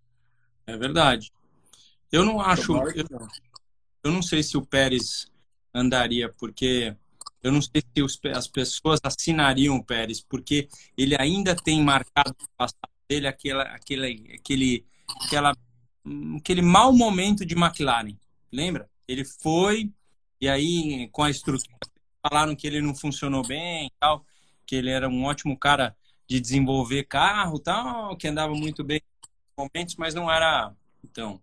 [0.67, 1.31] É verdade.
[2.11, 2.77] Eu não acho.
[2.77, 3.05] Eu,
[4.03, 5.27] eu não sei se o Pérez
[5.73, 6.95] andaria, porque
[7.41, 12.35] eu não sei se os, as pessoas assinariam o Pérez, porque ele ainda tem marcado
[12.39, 14.85] no passado dele aquela, aquele, aquele,
[15.25, 15.55] aquela,
[16.37, 18.17] aquele mau momento de McLaren.
[18.51, 18.89] Lembra?
[19.07, 19.91] Ele foi,
[20.39, 21.77] e aí com a estrutura,
[22.21, 24.25] falaram que ele não funcionou bem tal,
[24.65, 25.95] que ele era um ótimo cara
[26.27, 30.73] de desenvolver carro tal, que andava muito bem em momentos, mas não era.
[31.03, 31.41] Então,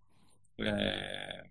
[0.58, 1.44] é...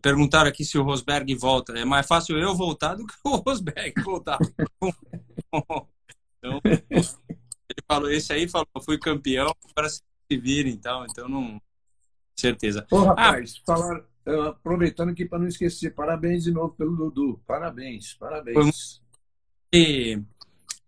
[0.00, 1.72] perguntaram aqui se o Rosberg volta.
[1.78, 4.38] É mais fácil eu voltar do que o Rosberg voltar.
[6.38, 11.60] então, ele falou, esse aí falou, fui campeão, para se vir, então, então não.
[12.36, 12.86] Certeza.
[12.90, 14.04] Ô, rapaz, ah, falar,
[14.48, 17.40] aproveitando aqui para não esquecer, parabéns de novo pelo Dudu.
[17.46, 19.02] Parabéns, parabéns.
[19.72, 20.22] E,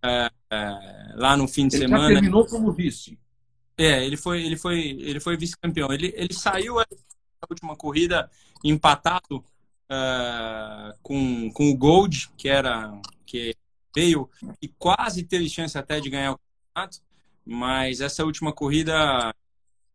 [0.02, 2.06] é, é, lá no fim de ele semana.
[2.06, 3.18] Ele terminou como vice.
[3.76, 5.92] É, ele foi, ele foi, ele foi vice-campeão.
[5.92, 6.76] Ele, ele saiu
[7.48, 8.30] última corrida
[8.64, 13.54] empatado uh, com, com o Gold, que era que
[13.94, 14.28] veio
[14.60, 16.98] e quase teve chance até de ganhar o campeonato,
[17.44, 19.34] mas essa última corrida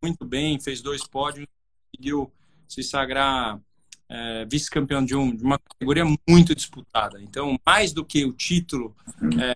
[0.02, 1.48] muito bem, fez dois pódios,
[1.92, 2.32] conseguiu
[2.68, 3.60] se sagrar
[4.10, 7.22] é, vice-campeão de, um, de, uma categoria muito disputada.
[7.22, 8.96] Então, mais do que o título,
[9.42, 9.56] é,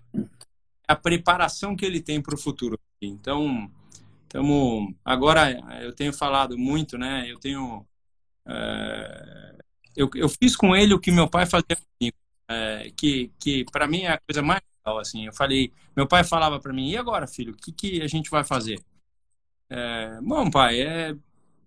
[0.88, 2.80] a preparação que ele tem para o futuro.
[3.02, 3.70] Então,
[4.30, 5.52] estamos agora
[5.84, 7.26] eu tenho falado muito, né?
[7.28, 7.86] Eu tenho
[8.48, 9.56] é,
[9.96, 13.88] eu, eu fiz com ele o que meu pai fazia comigo, é, que que para
[13.88, 15.26] mim é a coisa mais legal, assim.
[15.26, 18.30] Eu falei, meu pai falava para mim, e agora, filho, o que que a gente
[18.30, 18.80] vai fazer?
[19.70, 21.16] É, bom, pai, é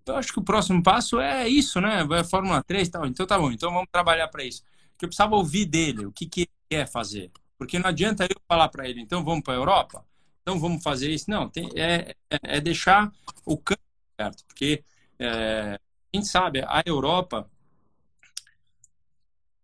[0.05, 2.03] eu acho que o próximo passo é isso, né?
[2.03, 3.05] Vai a Fórmula 3 e tal.
[3.05, 4.63] Então tá bom, então vamos trabalhar para isso.
[4.91, 7.31] Porque eu precisava ouvir dele o que, que ele quer fazer.
[7.57, 10.05] Porque não adianta eu falar para ele, então vamos para a Europa?
[10.43, 11.29] Então vamos fazer isso.
[11.29, 13.11] Não, tem, é, é, é deixar
[13.45, 13.81] o campo
[14.19, 14.45] certo.
[14.45, 14.83] Porque
[15.17, 15.79] é,
[16.13, 17.49] gente sabe, a Europa,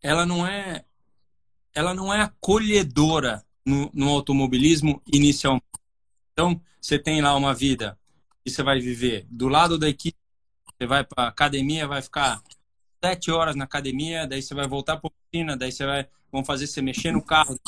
[0.02, 0.84] ela não é,
[1.74, 5.66] ela não é acolhedora no, no automobilismo inicialmente.
[6.34, 7.98] Então, você tem lá uma vida
[8.46, 10.18] e você vai viver do lado da equipe,
[10.66, 12.42] você vai para academia, vai ficar
[13.04, 16.46] sete horas na academia, daí você vai voltar para a oficina, daí você vai vão
[16.46, 17.60] fazer você mexer no carro,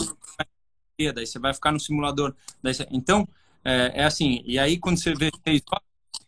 [1.10, 2.36] daí você vai ficar no simulador.
[2.62, 2.88] Você...
[2.92, 3.28] Então,
[3.64, 5.62] é, é, assim, e aí quando você vê você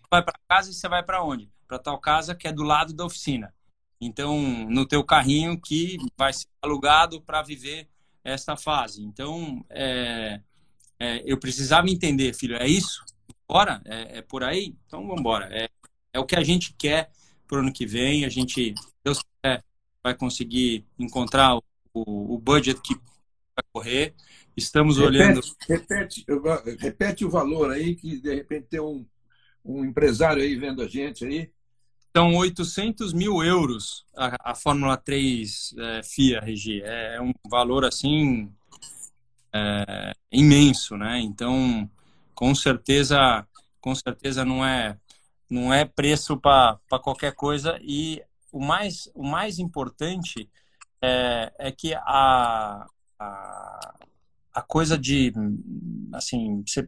[0.09, 1.49] vai para casa e você vai para onde?
[1.67, 3.53] Para tal casa que é do lado da oficina.
[3.99, 7.87] Então, no teu carrinho que vai ser alugado para viver
[8.23, 9.03] esta fase.
[9.03, 10.41] Então, é,
[10.99, 13.03] é, eu precisava entender, filho, é isso?
[13.47, 13.81] Bora?
[13.85, 14.75] É, é por aí?
[14.85, 15.47] Então, vamos embora.
[15.51, 15.69] É,
[16.13, 17.11] é o que a gente quer
[17.47, 18.25] para o ano que vem.
[18.25, 19.63] A gente, Deus quiser,
[20.03, 24.13] vai conseguir encontrar o, o budget que vai correr.
[24.55, 25.41] Estamos repete, olhando.
[25.67, 26.25] Repete,
[26.79, 29.05] repete o valor aí, que de repente tem um,
[29.65, 31.49] um empresário aí vendo a gente aí.
[32.15, 36.81] São 800 mil euros a, a Fórmula 3 é, FIA, Regi.
[36.83, 38.51] É, é um valor assim
[39.53, 41.19] é, imenso, né?
[41.19, 41.89] Então,
[42.35, 43.47] com certeza,
[43.81, 44.97] com certeza não é
[45.49, 50.49] não é preço para qualquer coisa e o mais o mais importante
[51.01, 52.87] é, é que a,
[53.19, 53.93] a,
[54.53, 55.33] a coisa de,
[56.13, 56.87] assim, você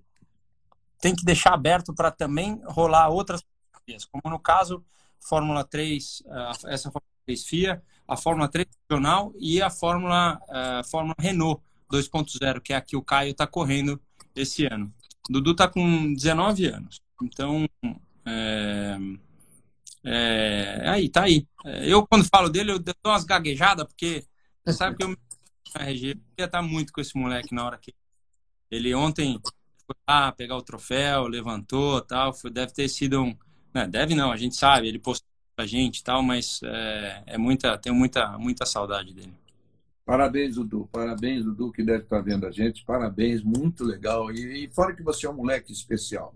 [1.02, 4.84] tem que deixar aberto para também rolar outras categorias, como no caso
[5.20, 6.24] Fórmula 3,
[6.68, 12.62] essa Fórmula 3 FIA, a Fórmula 3 regional e a Fórmula, a Fórmula Renault 2.0,
[12.62, 14.00] que é a que o Caio está correndo
[14.36, 14.94] esse ano.
[15.28, 17.68] O Dudu está com 19 anos, então
[18.26, 18.98] é,
[20.04, 21.48] é, aí, tá aí.
[21.82, 24.24] Eu, quando falo dele, eu dou umas gaguejadas, porque
[24.64, 25.16] você sabe que eu na
[25.84, 27.94] RG ia estar muito com esse moleque na hora que
[28.70, 29.40] ele ontem
[29.86, 32.34] foi lá pegar o troféu, levantou tal.
[32.34, 33.38] Foi, deve ter sido um.
[33.74, 37.38] Não, né, deve não, a gente sabe, ele postou pra gente tal, mas é, é
[37.38, 39.34] muita, tenho muita, muita saudade dele.
[40.06, 40.88] Parabéns, Dudu.
[40.92, 42.86] Parabéns, Dudu, que deve estar vendo a gente.
[42.86, 44.32] Parabéns, muito legal.
[44.32, 46.36] E, e fora que você é um moleque especial.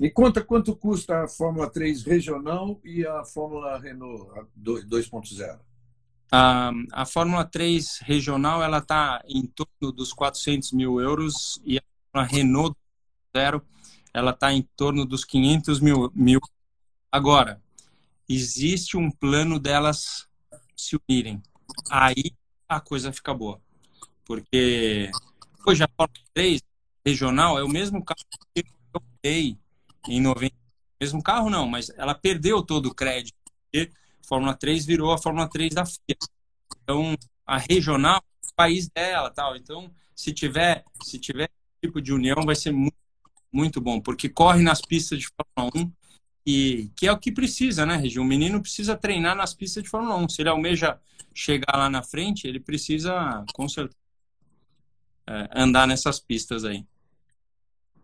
[0.00, 4.28] Me conta quanto custa a Fórmula 3 regional e a Fórmula Renault
[4.60, 5.58] 2.0.
[6.30, 11.78] A, a Fórmula 3 regional ela está em torno dos 400 mil euros e
[12.12, 12.76] a Renault
[13.36, 13.62] zero
[14.12, 16.40] ela está em torno dos 500 mil, mil.
[17.10, 17.60] Agora,
[18.28, 20.28] existe um plano delas
[20.76, 21.42] se unirem.
[21.90, 22.32] Aí
[22.68, 23.60] a coisa fica boa.
[24.24, 25.10] Porque
[25.66, 26.62] hoje a Fórmula 3
[27.04, 29.58] regional é o mesmo carro que eu dei
[30.08, 30.54] em 90,
[31.00, 33.36] mesmo carro não, mas ela perdeu todo o crédito.
[33.44, 33.90] Porque
[34.26, 36.16] Fórmula 3 virou a Fórmula 3 da FIA.
[36.82, 39.56] Então, a regional, o país dela, tal.
[39.56, 41.50] Então, se tiver, se tiver
[41.82, 42.96] tipo de união, vai ser muito,
[43.52, 45.92] muito bom, porque corre nas pistas de Fórmula 1
[46.46, 48.18] e que é o que precisa, né, Regi?
[48.18, 50.28] O menino precisa treinar nas pistas de Fórmula 1.
[50.28, 51.00] Se ele almeja
[51.32, 53.98] chegar lá na frente, ele precisa, com certeza,
[55.26, 56.84] é, andar nessas pistas aí.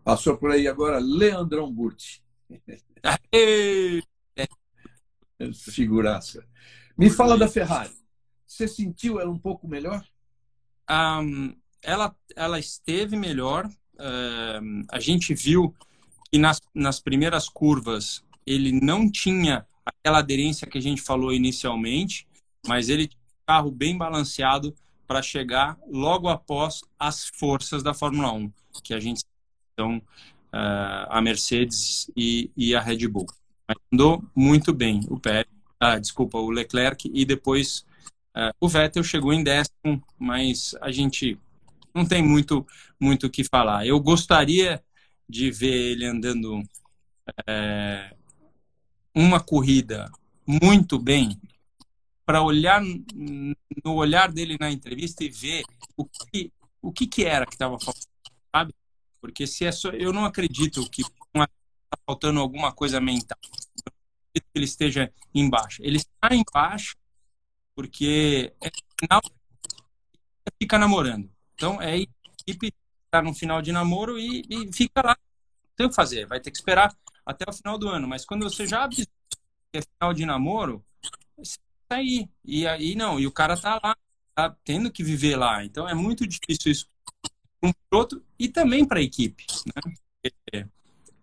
[0.03, 2.23] Passou por aí agora Leandrão Burti.
[5.53, 6.45] Figuraça.
[6.97, 7.91] Me fala da Ferrari.
[8.45, 10.05] Você sentiu ela um pouco melhor?
[10.89, 13.65] Um, ela, ela esteve melhor.
[13.95, 15.73] Uh, a gente viu
[16.31, 22.27] que nas, nas primeiras curvas ele não tinha aquela aderência que a gente falou inicialmente,
[22.67, 24.75] mas ele tinha um carro bem balanceado
[25.07, 28.51] para chegar logo após as forças da Fórmula 1,
[28.83, 29.23] que a gente
[29.73, 33.25] então uh, a Mercedes e, e, a Red Bull.
[33.71, 35.47] Mas andou muito bem o Pérez,
[35.79, 37.85] ah, desculpa, o Leclerc e depois
[38.35, 41.39] uh, o Vettel chegou em décimo, mas a gente
[41.93, 42.65] não tem muito
[42.99, 43.87] muito o que falar.
[43.87, 44.83] Eu gostaria
[45.27, 46.61] de ver ele andando
[47.47, 48.13] é,
[49.15, 50.11] uma corrida
[50.45, 51.39] muito bem
[52.25, 55.63] para olhar no olhar dele na entrevista e ver
[55.95, 58.07] o que o que, que era que estava faltando,
[58.53, 58.73] sabe?
[59.21, 61.47] Porque se é só, eu não acredito que está
[62.05, 63.37] faltando alguma coisa mental,
[64.39, 65.81] que ele esteja embaixo.
[65.83, 66.95] Ele está embaixo
[67.75, 69.21] porque é final
[70.61, 71.29] fica namorando.
[71.55, 72.73] Então é a equipe
[73.05, 75.17] está no final de namoro e, e fica lá.
[75.75, 78.07] Tem o que fazer, vai ter que esperar até o final do ano.
[78.07, 79.07] Mas quando você já que
[79.73, 80.83] é final de namoro,
[81.37, 82.29] você tá aí.
[82.43, 83.95] E aí não, e o cara tá lá,
[84.33, 85.63] tá tendo que viver lá.
[85.63, 86.87] Então é muito difícil isso
[87.63, 89.45] um piloto e também para a equipe.
[89.65, 89.93] Né?
[90.53, 90.57] É,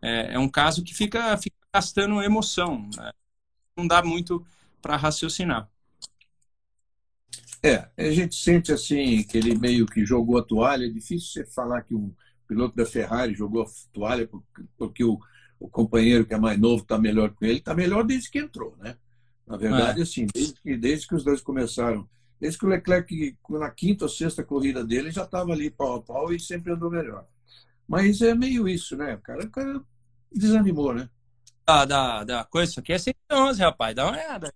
[0.00, 2.88] é, é, um caso que fica, fica gastando emoção.
[2.96, 3.12] Né?
[3.76, 4.44] Não dá muito
[4.82, 5.70] para raciocinar.
[7.62, 10.86] É, a gente sente assim que ele meio que jogou a toalha.
[10.86, 12.12] É difícil você falar que um
[12.46, 14.28] piloto da Ferrari jogou a toalha
[14.76, 15.18] porque o,
[15.58, 17.58] o companheiro que é mais novo está melhor que ele.
[17.58, 18.96] Está melhor desde que entrou, né?
[19.46, 20.02] Na verdade, é.
[20.02, 22.08] assim, desde que, desde que os dois começaram
[22.40, 26.02] Desde que o Leclerc, na quinta ou sexta corrida dele, já estava ali pau a
[26.02, 27.26] pau e sempre andou melhor.
[27.86, 29.16] Mas é meio isso, né?
[29.16, 29.82] O cara, o cara
[30.32, 31.10] desanimou, né?
[31.70, 33.94] Ah, da, da coisa, isso aqui é 111, rapaz.
[33.94, 34.54] Dá uma olhada.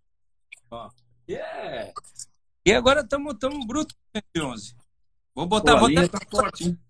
[0.70, 0.90] Ó.
[1.28, 1.92] Yeah.
[2.64, 3.94] E agora estamos tamo bruto
[4.34, 4.74] 111.
[5.34, 5.78] Vou botar.
[5.78, 6.08] Pô, botar...
[6.08, 6.80] tá forte, hein?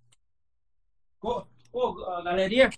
[1.20, 2.70] Ô, ô galerinha.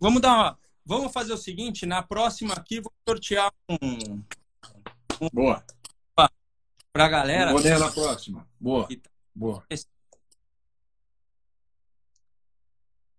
[0.00, 0.58] Vamos dar uma.
[0.84, 3.76] Vamos fazer o seguinte: na próxima aqui, vou sortear um.
[5.20, 5.28] um...
[5.32, 5.64] Boa
[6.92, 7.52] para a galera.
[7.52, 8.46] Vou na próxima.
[8.58, 8.88] Boa.
[9.34, 9.64] Boa.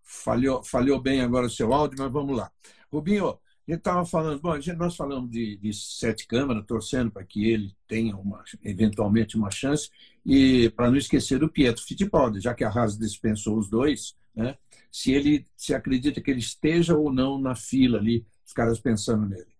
[0.04, 2.52] Falhou, falhou bem agora o seu áudio, mas vamos lá.
[2.92, 7.50] Rubinho, a gente estava falando, bom, nós falamos de, de sete câmaras, torcendo para que
[7.50, 9.90] ele tenha uma, eventualmente uma chance,
[10.26, 14.58] e para não esquecer do Pietro Fittipaldi, já que a Haas dispensou os dois, né?
[14.92, 19.26] se ele se acredita que ele esteja ou não na fila ali, os caras pensando
[19.28, 19.56] nele.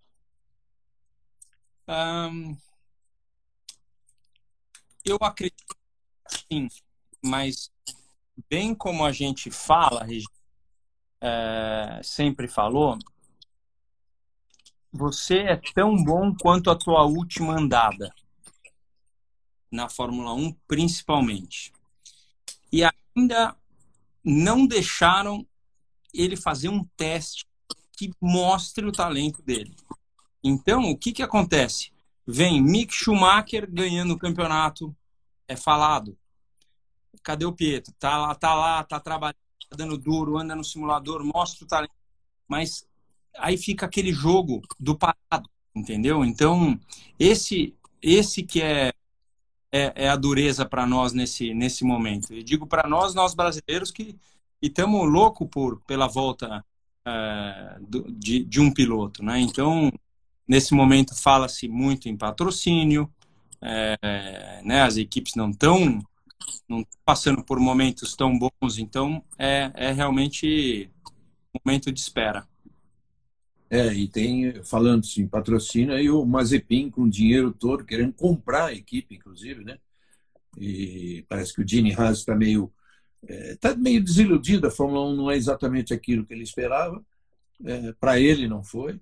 [1.88, 2.58] Um,
[5.06, 5.76] eu acredito
[6.28, 6.68] sim,
[7.24, 7.72] mas
[8.50, 10.06] bem como a gente fala,
[11.22, 12.98] é, sempre falou,
[14.92, 18.14] você é tão bom quanto a tua última andada
[19.72, 21.72] na Fórmula 1, principalmente.
[22.72, 23.56] E ainda
[24.24, 25.48] não deixaram
[26.14, 27.46] ele fazer um teste
[27.96, 29.74] que mostre o talento dele.
[30.44, 31.92] Então, o que, que acontece?
[32.28, 34.96] Vem Mick Schumacher ganhando o campeonato,
[35.48, 36.18] é falado.
[37.24, 37.94] Cadê o Pietro?
[38.00, 39.38] Tá lá, tá lá, tá trabalhando,
[39.70, 41.94] tá dando duro, anda no simulador, mostra o talento.
[42.48, 42.88] Mas
[43.38, 46.24] aí fica aquele jogo do parado, entendeu?
[46.26, 46.80] Então,
[47.20, 48.92] esse esse que é
[49.72, 52.34] é, é a dureza para nós nesse nesse momento.
[52.34, 54.18] Eu digo para nós, nós brasileiros que
[54.62, 56.64] estamos loucos por pela volta
[57.06, 59.40] é, do, de, de um piloto, né?
[59.40, 59.92] Então
[60.52, 63.10] Nesse momento fala-se muito em patrocínio,
[63.62, 66.04] é, né, as equipes não estão
[66.68, 70.92] não passando por momentos tão bons, então é, é realmente
[71.64, 72.46] momento de espera.
[73.74, 78.74] É, e tem, falando em patrocínio, aí o Mazepin com dinheiro todo, querendo comprar a
[78.74, 79.80] equipe, inclusive, né?
[80.58, 82.70] E parece que o Gene Haas está meio,
[83.26, 87.02] é, tá meio desiludido, a Fórmula 1 não é exatamente aquilo que ele esperava,
[87.64, 89.00] é, para ele não foi.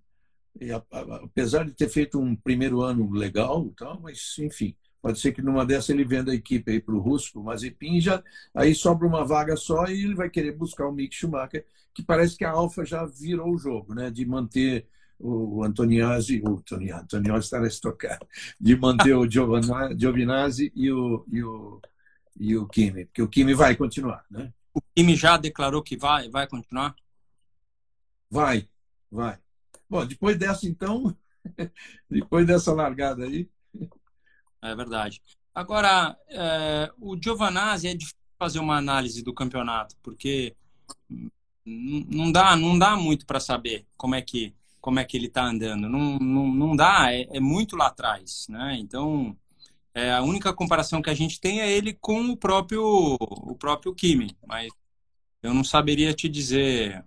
[0.61, 5.41] E, apesar de ter feito um primeiro ano legal, tal, mas enfim, Pode ser que
[5.41, 8.21] numa dessa ele venda a equipe aí para o Russo, para o Mazepin, já,
[8.53, 12.37] aí sobra uma vaga só e ele vai querer buscar o Mick Schumacher, que parece
[12.37, 14.11] que a Alfa já virou o jogo, né?
[14.11, 14.87] De manter
[15.19, 18.19] o Antoniazzi, o Antoniazzi está a estocar,
[18.59, 21.81] de manter o Giovinazzi e o, e o,
[22.39, 24.53] e o Kimi, porque o Kimi vai continuar, né?
[24.73, 26.95] O Kimi já declarou que vai, vai continuar?
[28.29, 28.69] Vai,
[29.11, 29.37] vai.
[29.89, 31.15] Bom, depois dessa, então,
[32.09, 33.49] depois dessa largada aí.
[34.61, 35.21] É verdade.
[35.53, 40.55] Agora, é, o Giovanazzi é difícil fazer uma análise do campeonato, porque
[41.65, 45.43] não dá, não dá muito para saber como é que como é que ele está
[45.43, 45.89] andando.
[45.89, 48.77] Não, não, não dá, é, é, muito lá atrás, né?
[48.79, 49.35] Então,
[49.93, 52.81] é, a única comparação que a gente tem é ele com o próprio
[53.19, 54.71] o próprio Kimi, mas
[55.43, 57.03] eu não saberia te dizer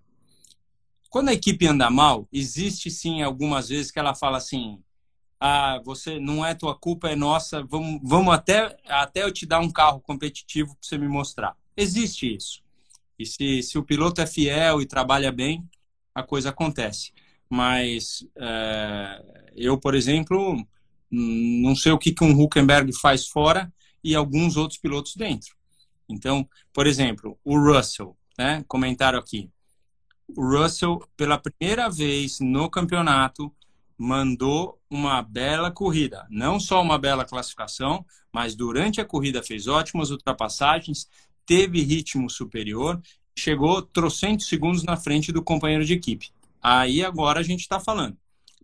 [1.13, 4.83] quando a equipe anda mal, existe sim algumas vezes que ela fala assim:
[5.45, 9.59] ah, você não é tua culpa, é nossa, vamos, vamos até, até eu te dar
[9.59, 11.57] um carro competitivo para você me mostrar.
[11.77, 12.63] Existe isso.
[13.19, 15.69] E se, se o piloto é fiel e trabalha bem,
[16.15, 17.13] a coisa acontece.
[17.51, 20.65] Mas é, eu, por exemplo,
[21.11, 23.73] não sei o que, que um Huckenberg faz fora
[24.05, 25.57] e alguns outros pilotos dentro.
[26.09, 28.65] Então, por exemplo, o Russell, né?
[28.69, 29.51] Comentaram aqui
[30.37, 33.53] o Russell, pela primeira vez no campeonato,
[33.99, 36.27] mandou uma bela corrida.
[36.29, 41.09] Não só uma bela classificação, mas durante a corrida fez ótimas ultrapassagens,
[41.47, 43.01] teve ritmo superior,
[43.37, 46.31] chegou trocentos segundos na frente do companheiro de equipe.
[46.61, 48.17] Aí agora a gente está falando,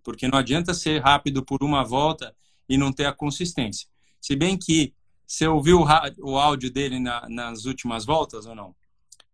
[0.05, 2.35] porque não adianta ser rápido por uma volta
[2.69, 3.89] e não ter a consistência.
[4.21, 4.93] Se bem que
[5.27, 5.85] você ouviu
[6.19, 8.75] o áudio dele na, nas últimas voltas ou não?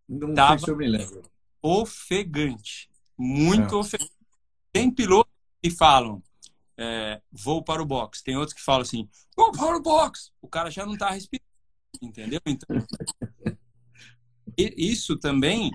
[0.08, 0.58] Não Tava...
[0.58, 1.22] sei se eu me lembro
[1.64, 2.90] ofegante.
[3.16, 3.78] Muito é.
[3.78, 4.12] ofegante.
[4.70, 5.32] Tem pilotos
[5.62, 6.22] que falam,
[6.76, 8.22] é, vou para o box.
[8.22, 10.32] Tem outros que falam assim, vou para o box.
[10.40, 11.48] O cara já não está respirando,
[12.02, 12.40] entendeu?
[12.46, 12.68] Então,
[14.56, 15.70] isso também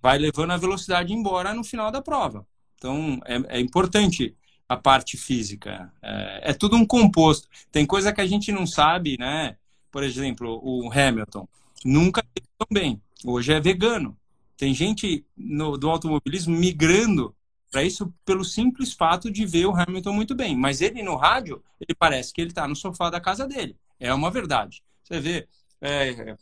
[0.00, 2.46] vai levando a velocidade embora no final da prova.
[2.76, 4.36] Então, é, é importante
[4.68, 5.92] a parte física.
[6.02, 7.48] É, é, tudo um composto.
[7.70, 9.56] Tem coisa que a gente não sabe, né?
[9.90, 11.48] Por exemplo, o Hamilton
[11.84, 12.24] nunca
[12.58, 13.00] tão bem.
[13.24, 14.16] Hoje é vegano.
[14.56, 17.34] Tem gente no, do automobilismo migrando
[17.74, 20.56] para isso pelo simples fato de ver o Hamilton muito bem.
[20.56, 23.76] Mas ele no rádio, ele parece que ele está no sofá da casa dele.
[23.98, 24.80] É uma verdade.
[25.02, 25.48] Você vê.
[25.80, 26.36] É,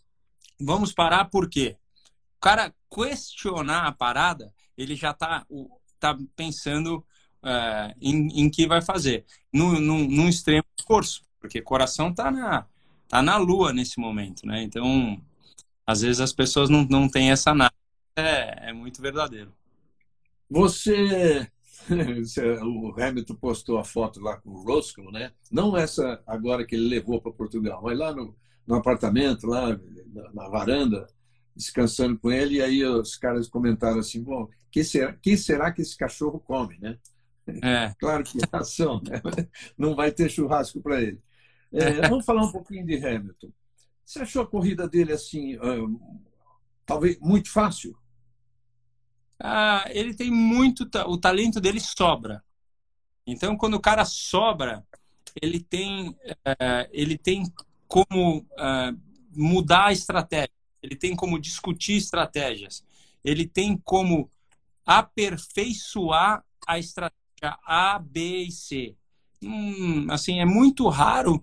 [0.61, 1.78] vamos parar por quê?
[2.37, 5.47] O cara questionar a parada, ele já está
[5.99, 7.03] tá pensando
[7.43, 9.24] é, em, em que vai fazer.
[9.51, 12.66] Num, num, num extremo esforço, porque coração está na,
[13.09, 14.62] tá na lua nesse momento, né?
[14.62, 15.18] Então,
[15.87, 17.74] às vezes as pessoas não, não têm essa análise
[18.16, 19.51] é, é muito verdadeiro.
[22.22, 25.32] Você, o Hamilton postou a foto lá com o Roscoe, né?
[25.50, 28.36] Não essa agora que ele levou para Portugal, mas lá no,
[28.66, 29.68] no apartamento, lá
[30.12, 31.07] na, na, varanda,
[31.57, 32.57] descansando com ele.
[32.57, 36.78] E aí os caras comentaram assim: bom, que será, que será que esse cachorro come,
[36.78, 36.98] né?
[37.62, 37.94] É.
[37.98, 39.20] Claro que é ação, né?
[39.76, 41.18] Não vai ter churrasco para ele.
[41.72, 43.50] É, vamos falar um pouquinho de Hamilton.
[44.05, 45.57] Você achou a corrida dele assim,
[46.84, 47.96] talvez muito fácil?
[49.39, 50.89] Ah, ele tem muito.
[51.07, 52.43] O talento dele sobra.
[53.26, 54.85] Então, quando o cara sobra,
[55.41, 57.45] ele tem, é, ele tem
[57.87, 58.95] como é,
[59.35, 60.53] mudar a estratégia,
[60.83, 62.85] ele tem como discutir estratégias,
[63.24, 64.30] ele tem como
[64.85, 68.97] aperfeiçoar a estratégia A, B e C.
[69.43, 71.43] Hum, assim, é muito raro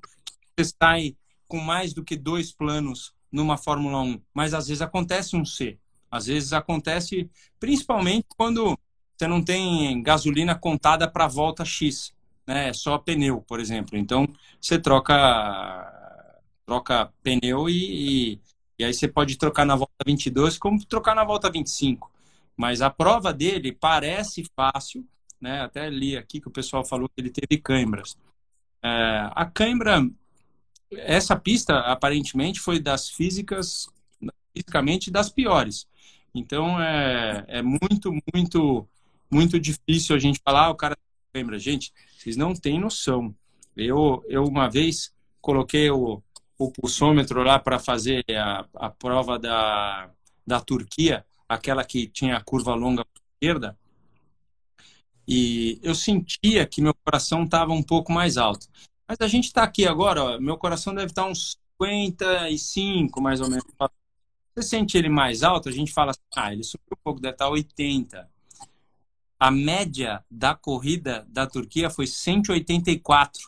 [0.58, 1.18] você sair
[1.48, 5.78] com mais do que dois planos numa Fórmula 1, mas às vezes acontece um C.
[6.12, 7.30] Às vezes acontece,
[7.60, 8.78] principalmente quando
[9.18, 12.14] você não tem gasolina contada para a volta X,
[12.48, 12.70] né?
[12.70, 13.98] É só pneu, por exemplo.
[13.98, 14.28] Então
[14.60, 15.96] você troca
[16.66, 18.42] troca pneu e, e,
[18.80, 22.12] e aí você pode trocar na volta 22 como trocar na volta 25.
[22.56, 25.06] Mas a prova dele parece fácil,
[25.40, 25.62] né?
[25.62, 28.18] Até li aqui que o pessoal falou que ele teve câimbras.
[28.84, 30.10] É, a câimbra,
[30.92, 33.88] essa pista aparentemente foi das físicas,
[34.54, 35.88] fisicamente das piores.
[36.34, 38.88] Então é, é muito, muito,
[39.32, 40.98] muito difícil a gente falar, o cara
[41.34, 43.36] lembra, gente, vocês não têm noção.
[43.76, 46.22] Eu, eu uma vez coloquei o,
[46.58, 50.10] o pulsômetro lá para fazer a, a prova da,
[50.46, 53.78] da Turquia, aquela que tinha a curva longa esquerda,
[55.28, 58.68] e eu sentia que meu coração estava um pouco mais alto.
[59.08, 63.40] Mas a gente está aqui agora, ó, meu coração deve estar tá uns 55, mais
[63.40, 63.64] ou menos,
[64.54, 67.36] você sente ele mais alto, a gente fala assim, ah, ele subiu um pouco, deve
[67.36, 68.30] estar 80.
[69.40, 73.42] A média da corrida da Turquia foi 184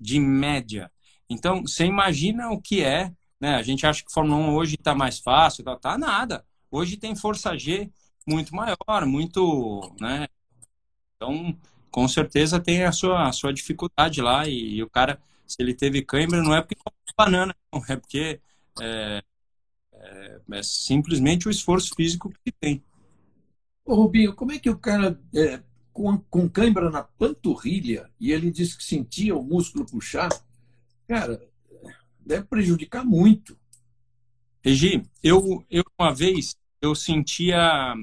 [0.00, 0.90] de média.
[1.28, 3.56] Então, você imagina o que é, né?
[3.56, 6.44] A gente acha que Fórmula 1 hoje está mais fácil, tá, tá nada.
[6.70, 7.90] Hoje tem força G
[8.26, 10.28] muito maior, muito, né?
[11.16, 11.56] Então,
[11.90, 15.74] com certeza tem a sua, a sua dificuldade lá e, e o cara, se ele
[15.74, 16.76] teve câimbra, não é porque
[17.16, 18.40] banana, não, é porque
[18.80, 19.22] é,
[20.06, 22.82] é, é, simplesmente o esforço físico que tem.
[23.84, 28.50] Ô, Rubinho, como é que o cara é, com, com cãibra na panturrilha e ele
[28.50, 30.28] disse que sentia o músculo puxar,
[31.08, 31.40] cara,
[32.20, 33.58] deve prejudicar muito.
[34.62, 37.94] Regi, eu, eu uma vez eu sentia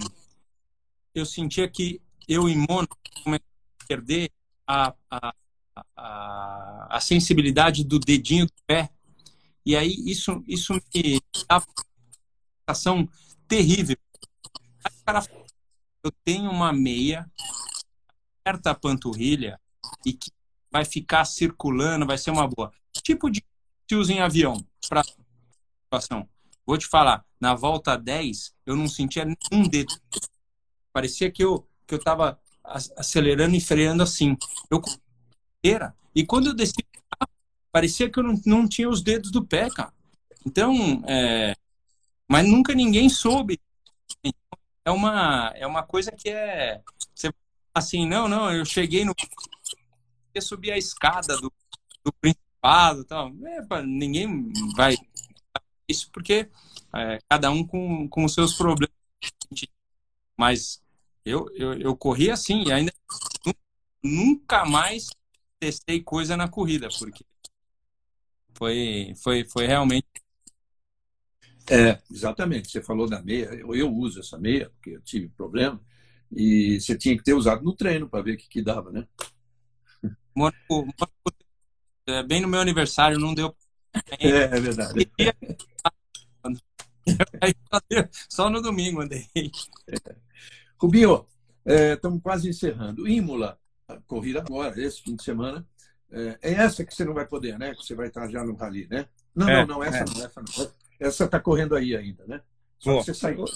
[1.14, 3.46] eu sentia que eu em Mônaco comecei
[3.80, 4.32] a perder
[4.66, 5.34] a, a,
[5.96, 8.90] a, a, sensibilidade do dedinho do pé.
[9.66, 11.62] E aí isso, isso me uma
[12.70, 13.08] sensação
[13.48, 13.98] terrível.
[16.04, 17.30] Eu tenho uma meia
[18.42, 19.60] aperta a panturrilha
[20.06, 20.30] e que
[20.70, 22.72] vai ficar circulando, vai ser uma boa.
[23.02, 23.44] Tipo de
[23.88, 26.28] que usa em avião para situação.
[26.66, 29.94] Vou te falar, na volta 10, eu não sentia nenhum dedo.
[30.92, 32.40] Parecia que eu que eu estava
[32.96, 34.38] acelerando e freando assim.
[34.70, 34.82] Eu
[35.64, 36.86] era e quando eu desci,
[37.72, 39.94] parecia que eu não, não tinha os dedos do pé, cara.
[40.46, 41.56] Então, é,
[42.34, 43.62] mas nunca ninguém soube.
[44.84, 46.82] É uma é uma coisa que é
[47.14, 47.32] você
[47.72, 49.14] assim, não, não, eu cheguei no.
[50.34, 51.54] Eu subi a escada do,
[52.04, 53.32] do Principado tal.
[53.46, 54.98] É, ninguém vai.
[55.88, 56.50] Isso porque
[56.96, 58.96] é, cada um com, com os seus problemas.
[60.36, 60.82] Mas
[61.24, 62.92] eu, eu, eu corri assim e ainda
[64.04, 65.08] nunca mais
[65.60, 67.24] testei coisa na corrida, porque
[68.56, 70.23] foi, foi, foi realmente.
[71.70, 72.70] É, exatamente.
[72.70, 73.46] Você falou da meia.
[73.54, 75.82] Eu, eu uso essa meia, porque eu tive problema.
[76.32, 79.08] E você tinha que ter usado no treino para ver o que, que dava, né?
[80.36, 80.88] Mônaco,
[82.08, 83.56] é, bem no meu aniversário, não deu.
[84.20, 85.10] É, é verdade.
[88.30, 89.28] Só no domingo andei.
[89.88, 90.16] É.
[90.82, 91.26] Rubinho,
[91.66, 93.08] estamos é, quase encerrando.
[93.08, 93.58] Imola,
[94.08, 95.66] corrida agora, esse fim de semana.
[96.12, 97.74] É, é, essa que você não vai poder, né?
[97.74, 99.08] Que você vai estar já no rally, né?
[99.36, 100.72] Não, é, não, não, essa não, essa não.
[101.04, 102.42] Essa está correndo aí ainda, né?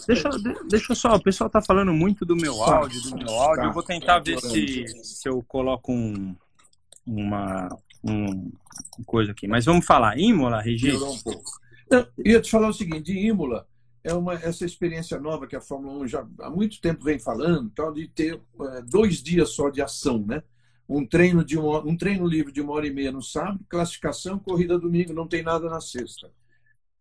[0.08, 0.30] Deixa,
[0.70, 3.66] deixa só, o pessoal tá falando muito do meu áudio, do meu áudio.
[3.66, 6.34] eu vou tentar ver se, se eu coloco um,
[7.06, 7.68] uma
[8.04, 8.52] um,
[9.06, 9.48] coisa aqui.
[9.48, 10.18] Mas vamos falar.
[10.18, 10.98] Imola, Regina?
[10.98, 11.18] Um
[11.90, 13.68] eu ia te falar o seguinte, de Imola,
[14.04, 17.70] é uma, essa experiência nova que a Fórmula 1 já há muito tempo vem falando,
[17.70, 20.44] tal, de ter é, dois dias só de ação, né?
[20.88, 24.40] Um treino, de uma, um treino livre de uma hora e meia no sábado, classificação,
[24.40, 26.30] corrida domingo, não tem nada na sexta.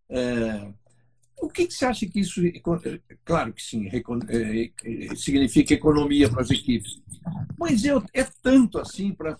[0.08, 0.68] É,
[1.40, 2.40] o que, que, você acha que isso.
[3.24, 3.98] Claro que sim, é,
[4.84, 7.00] é, significa economia para as equipes.
[7.58, 9.36] Mas é, é tanto assim para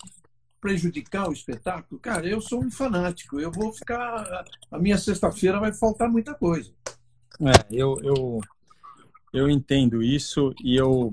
[0.60, 2.00] prejudicar o espetáculo?
[2.00, 3.40] Cara, eu sou um fanático.
[3.40, 4.44] Eu vou ficar.
[4.70, 6.70] A minha sexta-feira vai faltar muita coisa.
[7.40, 8.40] É, eu, eu,
[9.32, 11.12] eu entendo isso e eu.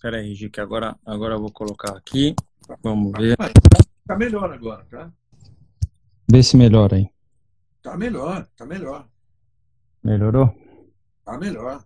[0.00, 2.34] Peraí, aí, que agora, agora eu vou colocar aqui.
[2.82, 3.36] Vamos ver.
[4.06, 5.10] Tá melhor agora, tá?
[6.30, 7.13] Vê se melhora aí.
[7.84, 9.06] Tá melhor, tá melhor.
[10.02, 10.50] Melhorou?
[11.22, 11.84] Tá melhor.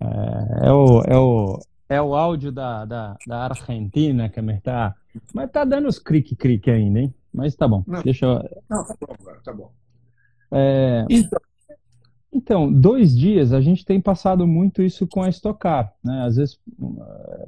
[0.00, 4.94] É, é, o, é, o, é o áudio da, da, da Argentina que me tá.
[5.34, 7.14] Mas tá dando os crique-crique ainda, hein?
[7.34, 7.82] Mas tá bom.
[7.88, 8.34] Não, Deixa eu.
[8.70, 9.72] Não, tá bom agora, tá bom.
[10.52, 11.06] É...
[11.10, 11.40] Então.
[12.32, 16.22] então, dois dias a gente tem passado muito isso com a Estocar, né?
[16.24, 16.60] Às vezes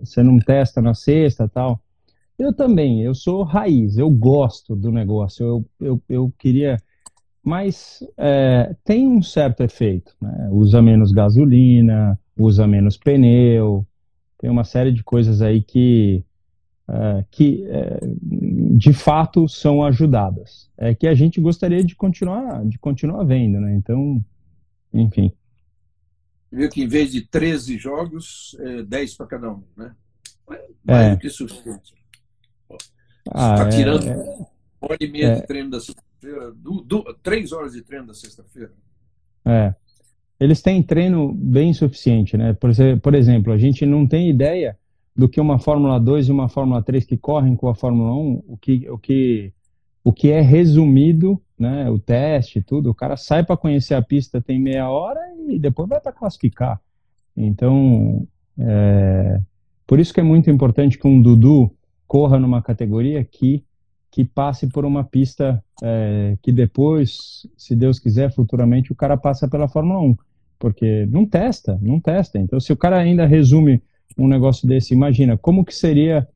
[0.01, 1.80] você não testa na sexta tal.
[2.36, 5.47] Eu também, eu sou raiz, eu gosto do negócio.
[5.47, 6.76] Eu, eu, eu queria
[7.45, 10.16] mas é, tem um certo efeito.
[10.20, 10.49] Né?
[10.51, 13.86] Usa menos gasolina, usa menos pneu,
[14.38, 16.24] tem uma série de coisas aí que,
[16.88, 20.70] é, que é, de fato são ajudadas.
[20.78, 23.74] É que a gente gostaria de continuar, de continuar vendo, né?
[23.76, 24.24] Então,
[24.92, 25.30] enfim.
[26.51, 29.95] Viu que em vez de 13 jogos, é 10 para cada um, né?
[30.84, 31.11] Mais é.
[31.14, 31.95] do que suficiente.
[33.30, 34.49] Ah, está tirando é, uma
[34.82, 35.34] hora e meia é.
[35.36, 35.80] de treino da
[36.25, 36.55] sexta-feira,
[37.22, 38.72] três horas de treino da sexta-feira.
[39.45, 39.75] É.
[40.41, 42.53] Eles têm treino bem suficiente, né?
[42.55, 42.70] Por,
[43.03, 44.77] por exemplo, a gente não tem ideia
[45.14, 48.43] do que uma Fórmula 2 e uma Fórmula 3 que correm com a Fórmula 1,
[48.49, 49.53] o que, o que,
[50.03, 51.89] o que é resumido, né?
[51.89, 52.91] O teste, tudo.
[52.91, 56.81] O cara sai para conhecer a pista, tem meia hora e depois vai para classificar.
[57.37, 58.27] Então,
[58.59, 59.41] é,
[59.87, 61.70] por isso que é muito importante que um Dudu
[62.07, 63.64] corra numa categoria que
[64.15, 69.49] que passe por uma pista é, que depois, se Deus quiser, futuramente o cara passa
[69.49, 70.17] pela Fórmula 1.
[70.57, 72.39] Porque não testa, não testa.
[72.39, 73.83] Então, se o cara ainda resume
[74.17, 76.29] um negócio desse, imagina como que seria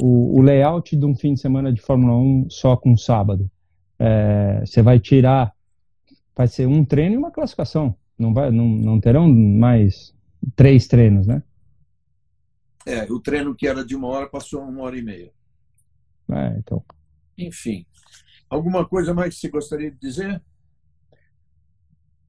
[0.00, 3.50] o, o layout de um fim de semana de Fórmula 1 só com sábado.
[3.98, 5.52] é, você vai tirar,
[6.34, 7.94] vai ser um treino e uma classificação.
[8.18, 10.14] Não, vai, não, não terão mais
[10.54, 11.42] três treinos, né?
[12.86, 15.30] É, o treino que era de uma hora passou a uma hora e meia.
[16.32, 16.82] É, então.
[17.38, 17.86] Enfim.
[18.48, 20.40] Alguma coisa mais que você gostaria de dizer?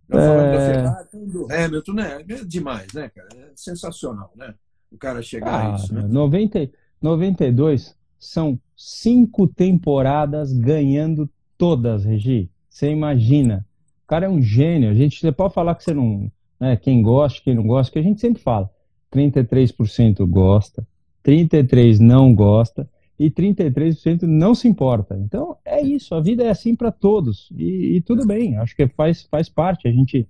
[0.10, 0.52] Já falando é...
[0.52, 2.26] da Ferrari, do Hamilton, né?
[2.28, 3.28] É demais, né, cara?
[3.34, 4.54] É sensacional, né?
[4.92, 6.02] O cara chegar ah, a isso, né?
[6.04, 12.50] 90, 92 são cinco temporadas ganhando todas, Regi.
[12.70, 13.66] Você imagina.
[14.06, 14.90] O cara é um gênio.
[14.90, 16.32] A gente você pode falar que você não.
[16.60, 18.70] Né, quem gosta, quem não gosta, que a gente sempre fala.
[19.14, 20.88] 33% gosta,
[21.24, 22.90] 33% não gosta
[23.20, 25.18] e 33% não se importa.
[25.18, 28.58] Então é isso, a vida é assim para todos e, e, tudo bem.
[28.58, 30.28] Acho que faz, faz parte a gente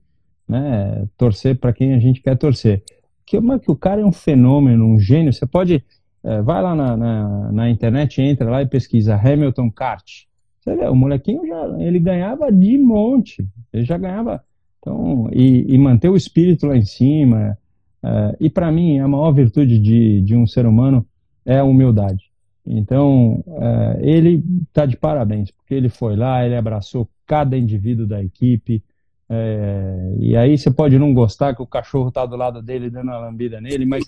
[0.48, 2.84] né, torcer para quem a gente quer torcer.
[3.26, 5.34] Que, que o cara é um fenômeno, um gênio.
[5.34, 5.84] Você pode
[6.24, 10.26] é, vai lá na, na, na, internet, entra lá e pesquisa Hamilton Kart.
[10.60, 14.44] Você vê, o molequinho já ele ganhava de monte, ele já ganhava.
[14.80, 17.58] Então, e, e manter o espírito lá em cima.
[18.04, 21.06] É, e para mim, a maior virtude de, de um ser humano
[21.46, 22.27] é a humildade.
[22.68, 28.22] Então, é, ele está de parabéns, porque ele foi lá, ele abraçou cada indivíduo da
[28.22, 28.84] equipe.
[29.30, 33.08] É, e aí você pode não gostar que o cachorro está do lado dele dando
[33.10, 34.04] uma lambida nele, mas.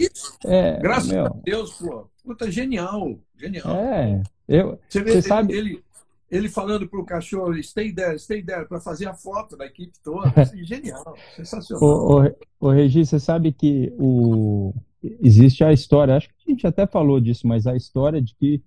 [0.45, 2.09] É, Graças meu, a Deus, pô.
[2.23, 3.17] Puta, genial.
[3.37, 3.75] Genial.
[3.75, 4.21] É.
[4.47, 5.53] Eu, você, vê, você sabe.
[5.53, 5.81] Ele,
[6.29, 9.93] ele falando para o cachorro, stay there, stay there, para fazer a foto da equipe
[10.03, 10.31] toda.
[10.39, 11.83] Assim, genial, sensacional.
[11.83, 14.73] O, o, o Regi, você sabe que o,
[15.21, 18.61] existe a história, acho que a gente até falou disso, mas a história de que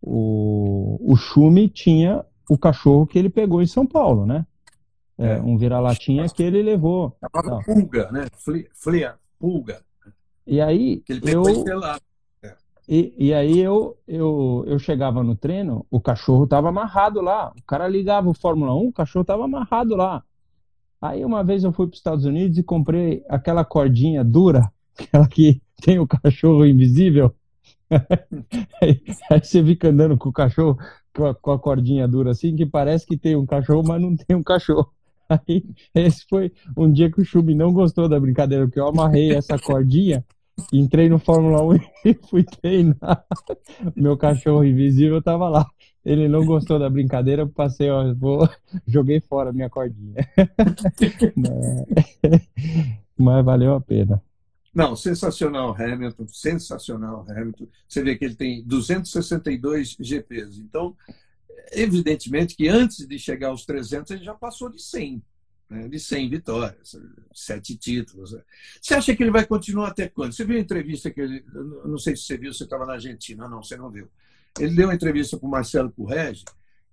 [0.00, 4.46] o, o Schumi tinha o cachorro que ele pegou em São Paulo, né?
[5.18, 5.40] É, é.
[5.40, 7.16] um vira-latinha que ele levou.
[7.20, 8.26] Chamava pulga, né?
[8.74, 9.82] Flia, pulga.
[10.46, 11.64] E aí, que ele pegou eu...
[12.88, 17.52] E, e aí eu, eu, eu chegava no treino, o cachorro estava amarrado lá.
[17.54, 20.24] O cara ligava o Fórmula 1, o cachorro estava amarrado lá.
[21.00, 25.28] Aí uma vez eu fui para os Estados Unidos e comprei aquela cordinha dura, aquela
[25.28, 27.34] que tem o cachorro invisível.
[28.82, 29.02] aí,
[29.42, 30.78] você fica andando com o cachorro
[31.14, 34.42] com a, cordinha dura assim, que parece que tem um cachorro, mas não tem um
[34.42, 34.92] cachorro.
[35.28, 35.64] Aí
[35.94, 39.58] esse foi um dia que o Chub não gostou da brincadeira, porque eu amarrei essa
[39.58, 40.24] cordinha
[40.72, 43.24] Entrei no Fórmula 1 e fui treinar.
[43.94, 45.66] Meu cachorro invisível tava lá.
[46.04, 48.48] Ele não gostou da brincadeira, passei, ó, vou,
[48.86, 50.14] joguei fora a minha cordinha.
[53.18, 54.22] Mas valeu a pena.
[54.78, 57.66] Não, sensacional Hamilton, sensacional Hamilton.
[57.88, 60.60] Você vê que ele tem 262 GPs.
[60.60, 60.96] Então,
[61.72, 65.20] evidentemente que antes de chegar aos 300, ele já passou de 100
[65.68, 66.96] né, de 100 vitórias,
[67.34, 68.36] sete títulos.
[68.80, 70.32] Você acha que ele vai continuar até quando?
[70.32, 71.44] Você viu a entrevista que ele.
[71.84, 73.48] Não sei se você viu, você estava na Argentina.
[73.48, 74.08] Não, você não viu.
[74.60, 76.44] Ele deu uma entrevista para o Marcelo Correge,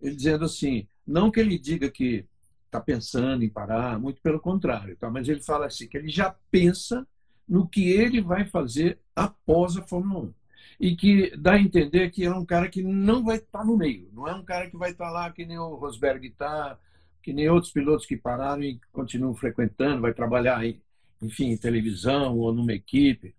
[0.02, 2.26] ele dizendo assim: não que ele diga que
[2.66, 5.08] está pensando em parar, muito pelo contrário, tá?
[5.08, 7.08] mas ele fala assim: que ele já pensa
[7.48, 10.34] no que ele vai fazer após a Fórmula 1
[10.80, 14.10] e que dá a entender que é um cara que não vai estar no meio,
[14.14, 16.78] não é um cara que vai estar lá que nem o Rosberg está,
[17.22, 20.82] que nem outros pilotos que pararam e continuam frequentando, vai trabalhar aí,
[21.22, 23.34] enfim, em televisão ou numa equipe.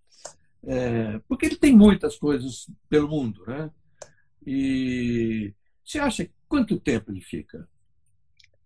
[0.64, 3.70] É, porque ele tem muitas coisas pelo mundo, né?
[4.44, 5.52] E
[5.84, 7.68] você acha quanto tempo ele fica?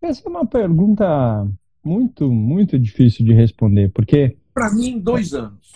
[0.00, 1.46] Essa é uma pergunta
[1.84, 4.36] muito, muito difícil de responder, porque...
[4.60, 5.72] Para mim, dois anos.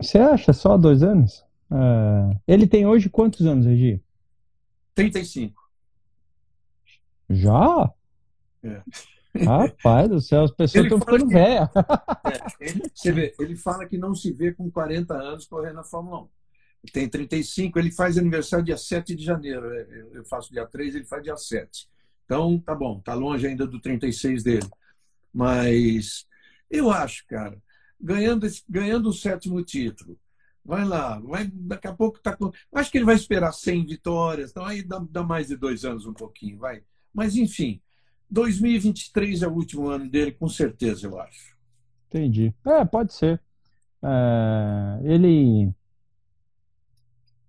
[0.00, 1.44] Você acha só dois anos?
[1.70, 2.38] É...
[2.48, 4.02] Ele tem hoje quantos anos, Regi?
[4.94, 5.62] 35.
[7.28, 7.92] Já?
[8.64, 8.82] É.
[9.44, 11.68] Rapaz do céu, as pessoas estão ficando velhas.
[11.74, 15.84] É, ele, você vê, ele fala que não se vê com 40 anos correndo na
[15.84, 16.28] Fórmula 1.
[16.84, 19.70] Ele tem 35, ele faz aniversário dia 7 de janeiro.
[19.74, 21.86] É, eu faço dia 3, ele faz dia 7.
[22.24, 24.66] Então, tá bom, tá longe ainda do 36 dele.
[25.34, 26.26] Mas
[26.70, 27.60] eu acho, cara,
[28.02, 30.18] ganhando, ganhando o sétimo título,
[30.64, 32.50] vai lá, vai, daqui a pouco tá com.
[32.74, 36.06] Acho que ele vai esperar 100 vitórias, então aí dá, dá mais de dois anos
[36.06, 36.82] um pouquinho, vai.
[37.14, 37.80] Mas, enfim,
[38.30, 41.56] 2023 é o último ano dele, com certeza, eu acho.
[42.08, 42.52] Entendi.
[42.66, 43.40] É, pode ser.
[44.02, 45.70] É, ele,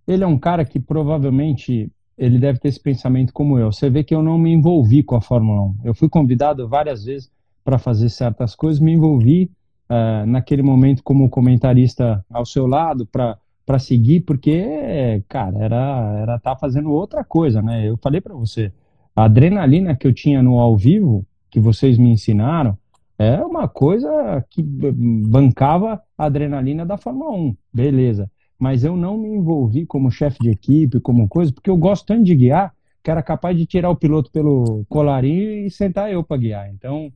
[0.08, 3.72] ele é um cara que provavelmente ele deve ter esse pensamento como eu.
[3.72, 5.80] Você vê que eu não me envolvi com a Fórmula 1.
[5.86, 7.32] Eu fui convidado várias vezes
[7.64, 9.50] para fazer certas coisas, me envolvi
[9.90, 16.56] é, naquele momento como comentarista ao seu lado para seguir, porque, cara, era era tá
[16.56, 17.88] fazendo outra coisa, né?
[17.88, 18.72] Eu falei para você,
[19.16, 22.78] a adrenalina que eu tinha no ao vivo, que vocês me ensinaram,
[23.18, 28.30] é uma coisa que bancava a adrenalina da Fórmula 1, beleza.
[28.58, 32.24] Mas eu não me envolvi como chefe de equipe, como coisa, porque eu gosto tanto
[32.24, 32.74] de guiar
[33.04, 36.70] que era capaz de tirar o piloto pelo colarinho e sentar eu para guiar.
[36.70, 37.12] Então,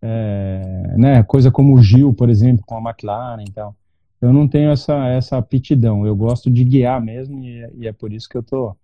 [0.00, 3.74] é, né, coisa como o Gil, por exemplo, com a McLaren então
[4.20, 6.04] eu não tenho essa, essa aptidão.
[6.04, 8.76] Eu gosto de guiar mesmo e, e é por isso que eu tô,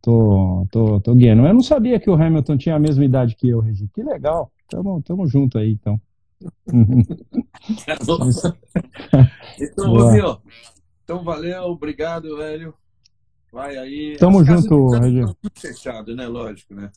[0.00, 1.44] tô, tô, tô guiando.
[1.44, 3.90] Eu não sabia que o Hamilton tinha a mesma idade que eu, Regi.
[3.92, 4.50] Que legal.
[4.68, 6.00] Tamo, tamo junto aí, então.
[9.58, 10.40] então?
[11.02, 12.74] Então, valeu, obrigado, velho.
[13.52, 14.16] Vai aí.
[14.18, 15.22] Tamo As junto, Regi.
[15.54, 16.28] Fechado, né?
[16.28, 16.90] Lógico, né?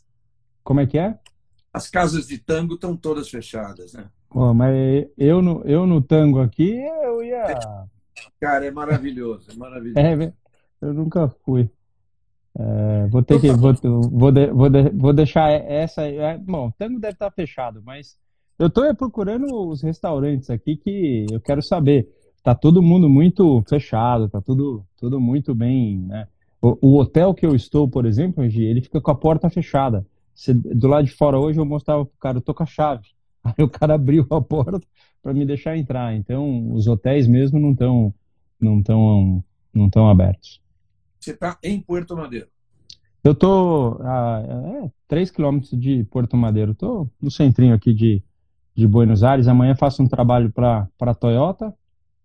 [0.64, 1.18] Como é que é?
[1.74, 4.10] As casas de tango estão todas fechadas, né?
[4.30, 6.72] Pô, mas eu no, eu no tango aqui,
[7.04, 7.60] eu ia.
[8.40, 10.00] Cara, é maravilhoso, é maravilhoso.
[10.00, 10.34] É,
[10.82, 11.70] eu nunca fui.
[12.58, 13.52] É, vou ter que.
[13.52, 13.74] Vou,
[14.12, 16.04] vou, de, vou, de, vou deixar essa.
[16.04, 18.18] É, bom, o tango deve estar fechado, mas
[18.58, 22.10] eu estou procurando os restaurantes aqui que eu quero saber.
[22.44, 26.28] Tá todo mundo muito fechado, tá tudo, tudo muito bem, né?
[26.62, 30.06] O, o hotel que eu estou, por exemplo, ele fica com a porta fechada.
[30.76, 33.08] Do lado de fora hoje eu mostrava pro cara, eu tô com a chave.
[33.44, 34.82] Aí o cara abriu a porta
[35.22, 36.16] para me deixar entrar.
[36.16, 38.14] Então, os hotéis mesmo não estão
[38.60, 40.62] não tão, não tão abertos.
[41.20, 42.48] Você está em Porto Madeiro?
[43.24, 46.72] Eu tô a é, 3 quilômetros de Porto Madeiro.
[46.72, 48.24] Estou no centrinho aqui de,
[48.74, 49.48] de Buenos Aires.
[49.48, 51.74] Amanhã faço um trabalho para a Toyota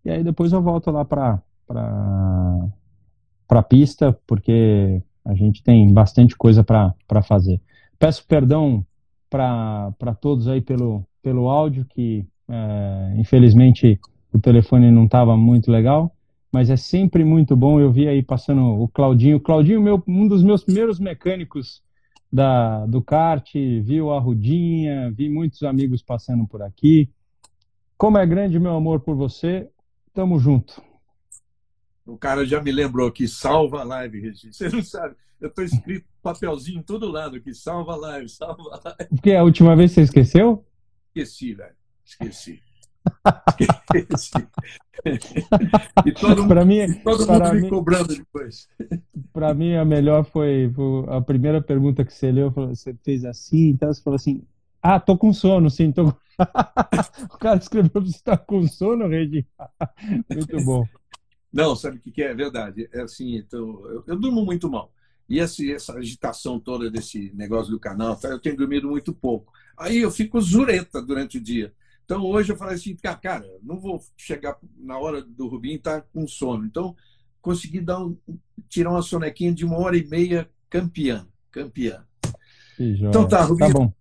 [0.04, 6.36] e aí depois eu volto lá para para a pista, porque a gente tem bastante
[6.36, 7.60] coisa para fazer.
[7.98, 8.84] Peço perdão
[9.30, 13.98] para todos aí pelo, pelo áudio, que é, infelizmente
[14.32, 16.14] o telefone não estava muito legal,
[16.52, 17.80] mas é sempre muito bom.
[17.80, 19.40] Eu vi aí passando o Claudinho.
[19.40, 21.82] Claudinho, meu, um dos meus primeiros mecânicos
[22.32, 23.48] da, do kart,
[23.82, 27.08] viu a Rudinha, vi muitos amigos passando por aqui.
[27.96, 29.68] Como é grande meu amor por você,
[30.12, 30.82] tamo junto.
[32.04, 34.52] O cara já me lembrou aqui, salva a live, Regina.
[34.52, 35.14] Você não sabe.
[35.40, 39.08] Eu estou escrito papelzinho em todo lado aqui, salva live, salva live.
[39.10, 40.64] Porque a última vez você esqueceu?
[41.14, 41.74] Esqueci, velho.
[42.04, 42.60] Esqueci.
[43.86, 44.32] Esqueci.
[46.06, 48.68] e todo mundo, pra mim, todo mundo me cobrando depois.
[49.32, 50.72] Para mim, a melhor foi,
[51.08, 54.42] a primeira pergunta que você leu, você fez assim, então você falou assim,
[54.82, 56.08] ah, tô com sono, sim, tô...
[57.30, 59.46] o cara escreveu, você tá com sono, Regi?
[60.28, 60.84] Muito bom.
[61.52, 62.88] Não, sabe o que, é verdade?
[62.92, 64.90] É assim, então, eu, eu durmo muito mal.
[65.28, 69.52] E essa, essa agitação toda desse negócio do canal, eu tenho dormido muito pouco.
[69.76, 71.72] Aí eu fico zureta durante o dia.
[72.04, 76.02] Então hoje eu falei assim, cara, não vou chegar na hora do Rubinho e estar
[76.02, 76.66] tá com sono.
[76.66, 76.94] Então
[77.40, 78.16] consegui dar um,
[78.68, 81.26] tirar uma sonequinha de uma hora e meia campeã.
[81.50, 82.04] Campeã.
[82.78, 83.72] Então tá, Rubinho.
[83.72, 83.92] Tá bom.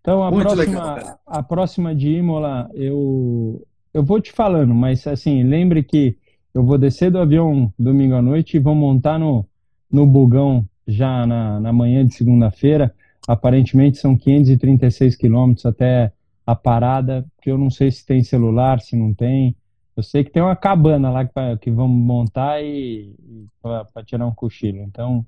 [0.00, 5.42] Então a próxima, legal, a próxima de Imola eu, eu vou te falando, mas assim,
[5.42, 6.16] lembre que
[6.54, 9.46] eu vou descer do avião domingo à noite e vou montar no,
[9.90, 12.94] no bugão já na, na manhã de segunda-feira.
[13.26, 16.12] Aparentemente são 536 quilômetros até
[16.46, 19.54] a parada, que eu não sei se tem celular, se não tem.
[19.94, 24.26] Eu sei que tem uma cabana lá que, que vamos montar e, e para tirar
[24.26, 24.78] um cochilo.
[24.78, 25.26] Então,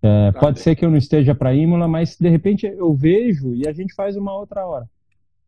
[0.00, 0.62] é, tá pode bem.
[0.62, 3.94] ser que eu não esteja para Imola, mas de repente eu vejo e a gente
[3.94, 4.88] faz uma outra hora.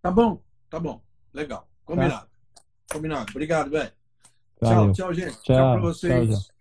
[0.02, 1.00] Tá bom, tá bom.
[1.32, 1.66] Legal.
[1.84, 2.26] Combinado.
[2.26, 2.62] Tá.
[2.92, 3.26] Combinado.
[3.30, 3.92] Obrigado, velho.
[4.62, 5.42] Tchau, tchau, gente.
[5.42, 6.28] Tchau, tchau para vocês.
[6.30, 6.55] Tchau,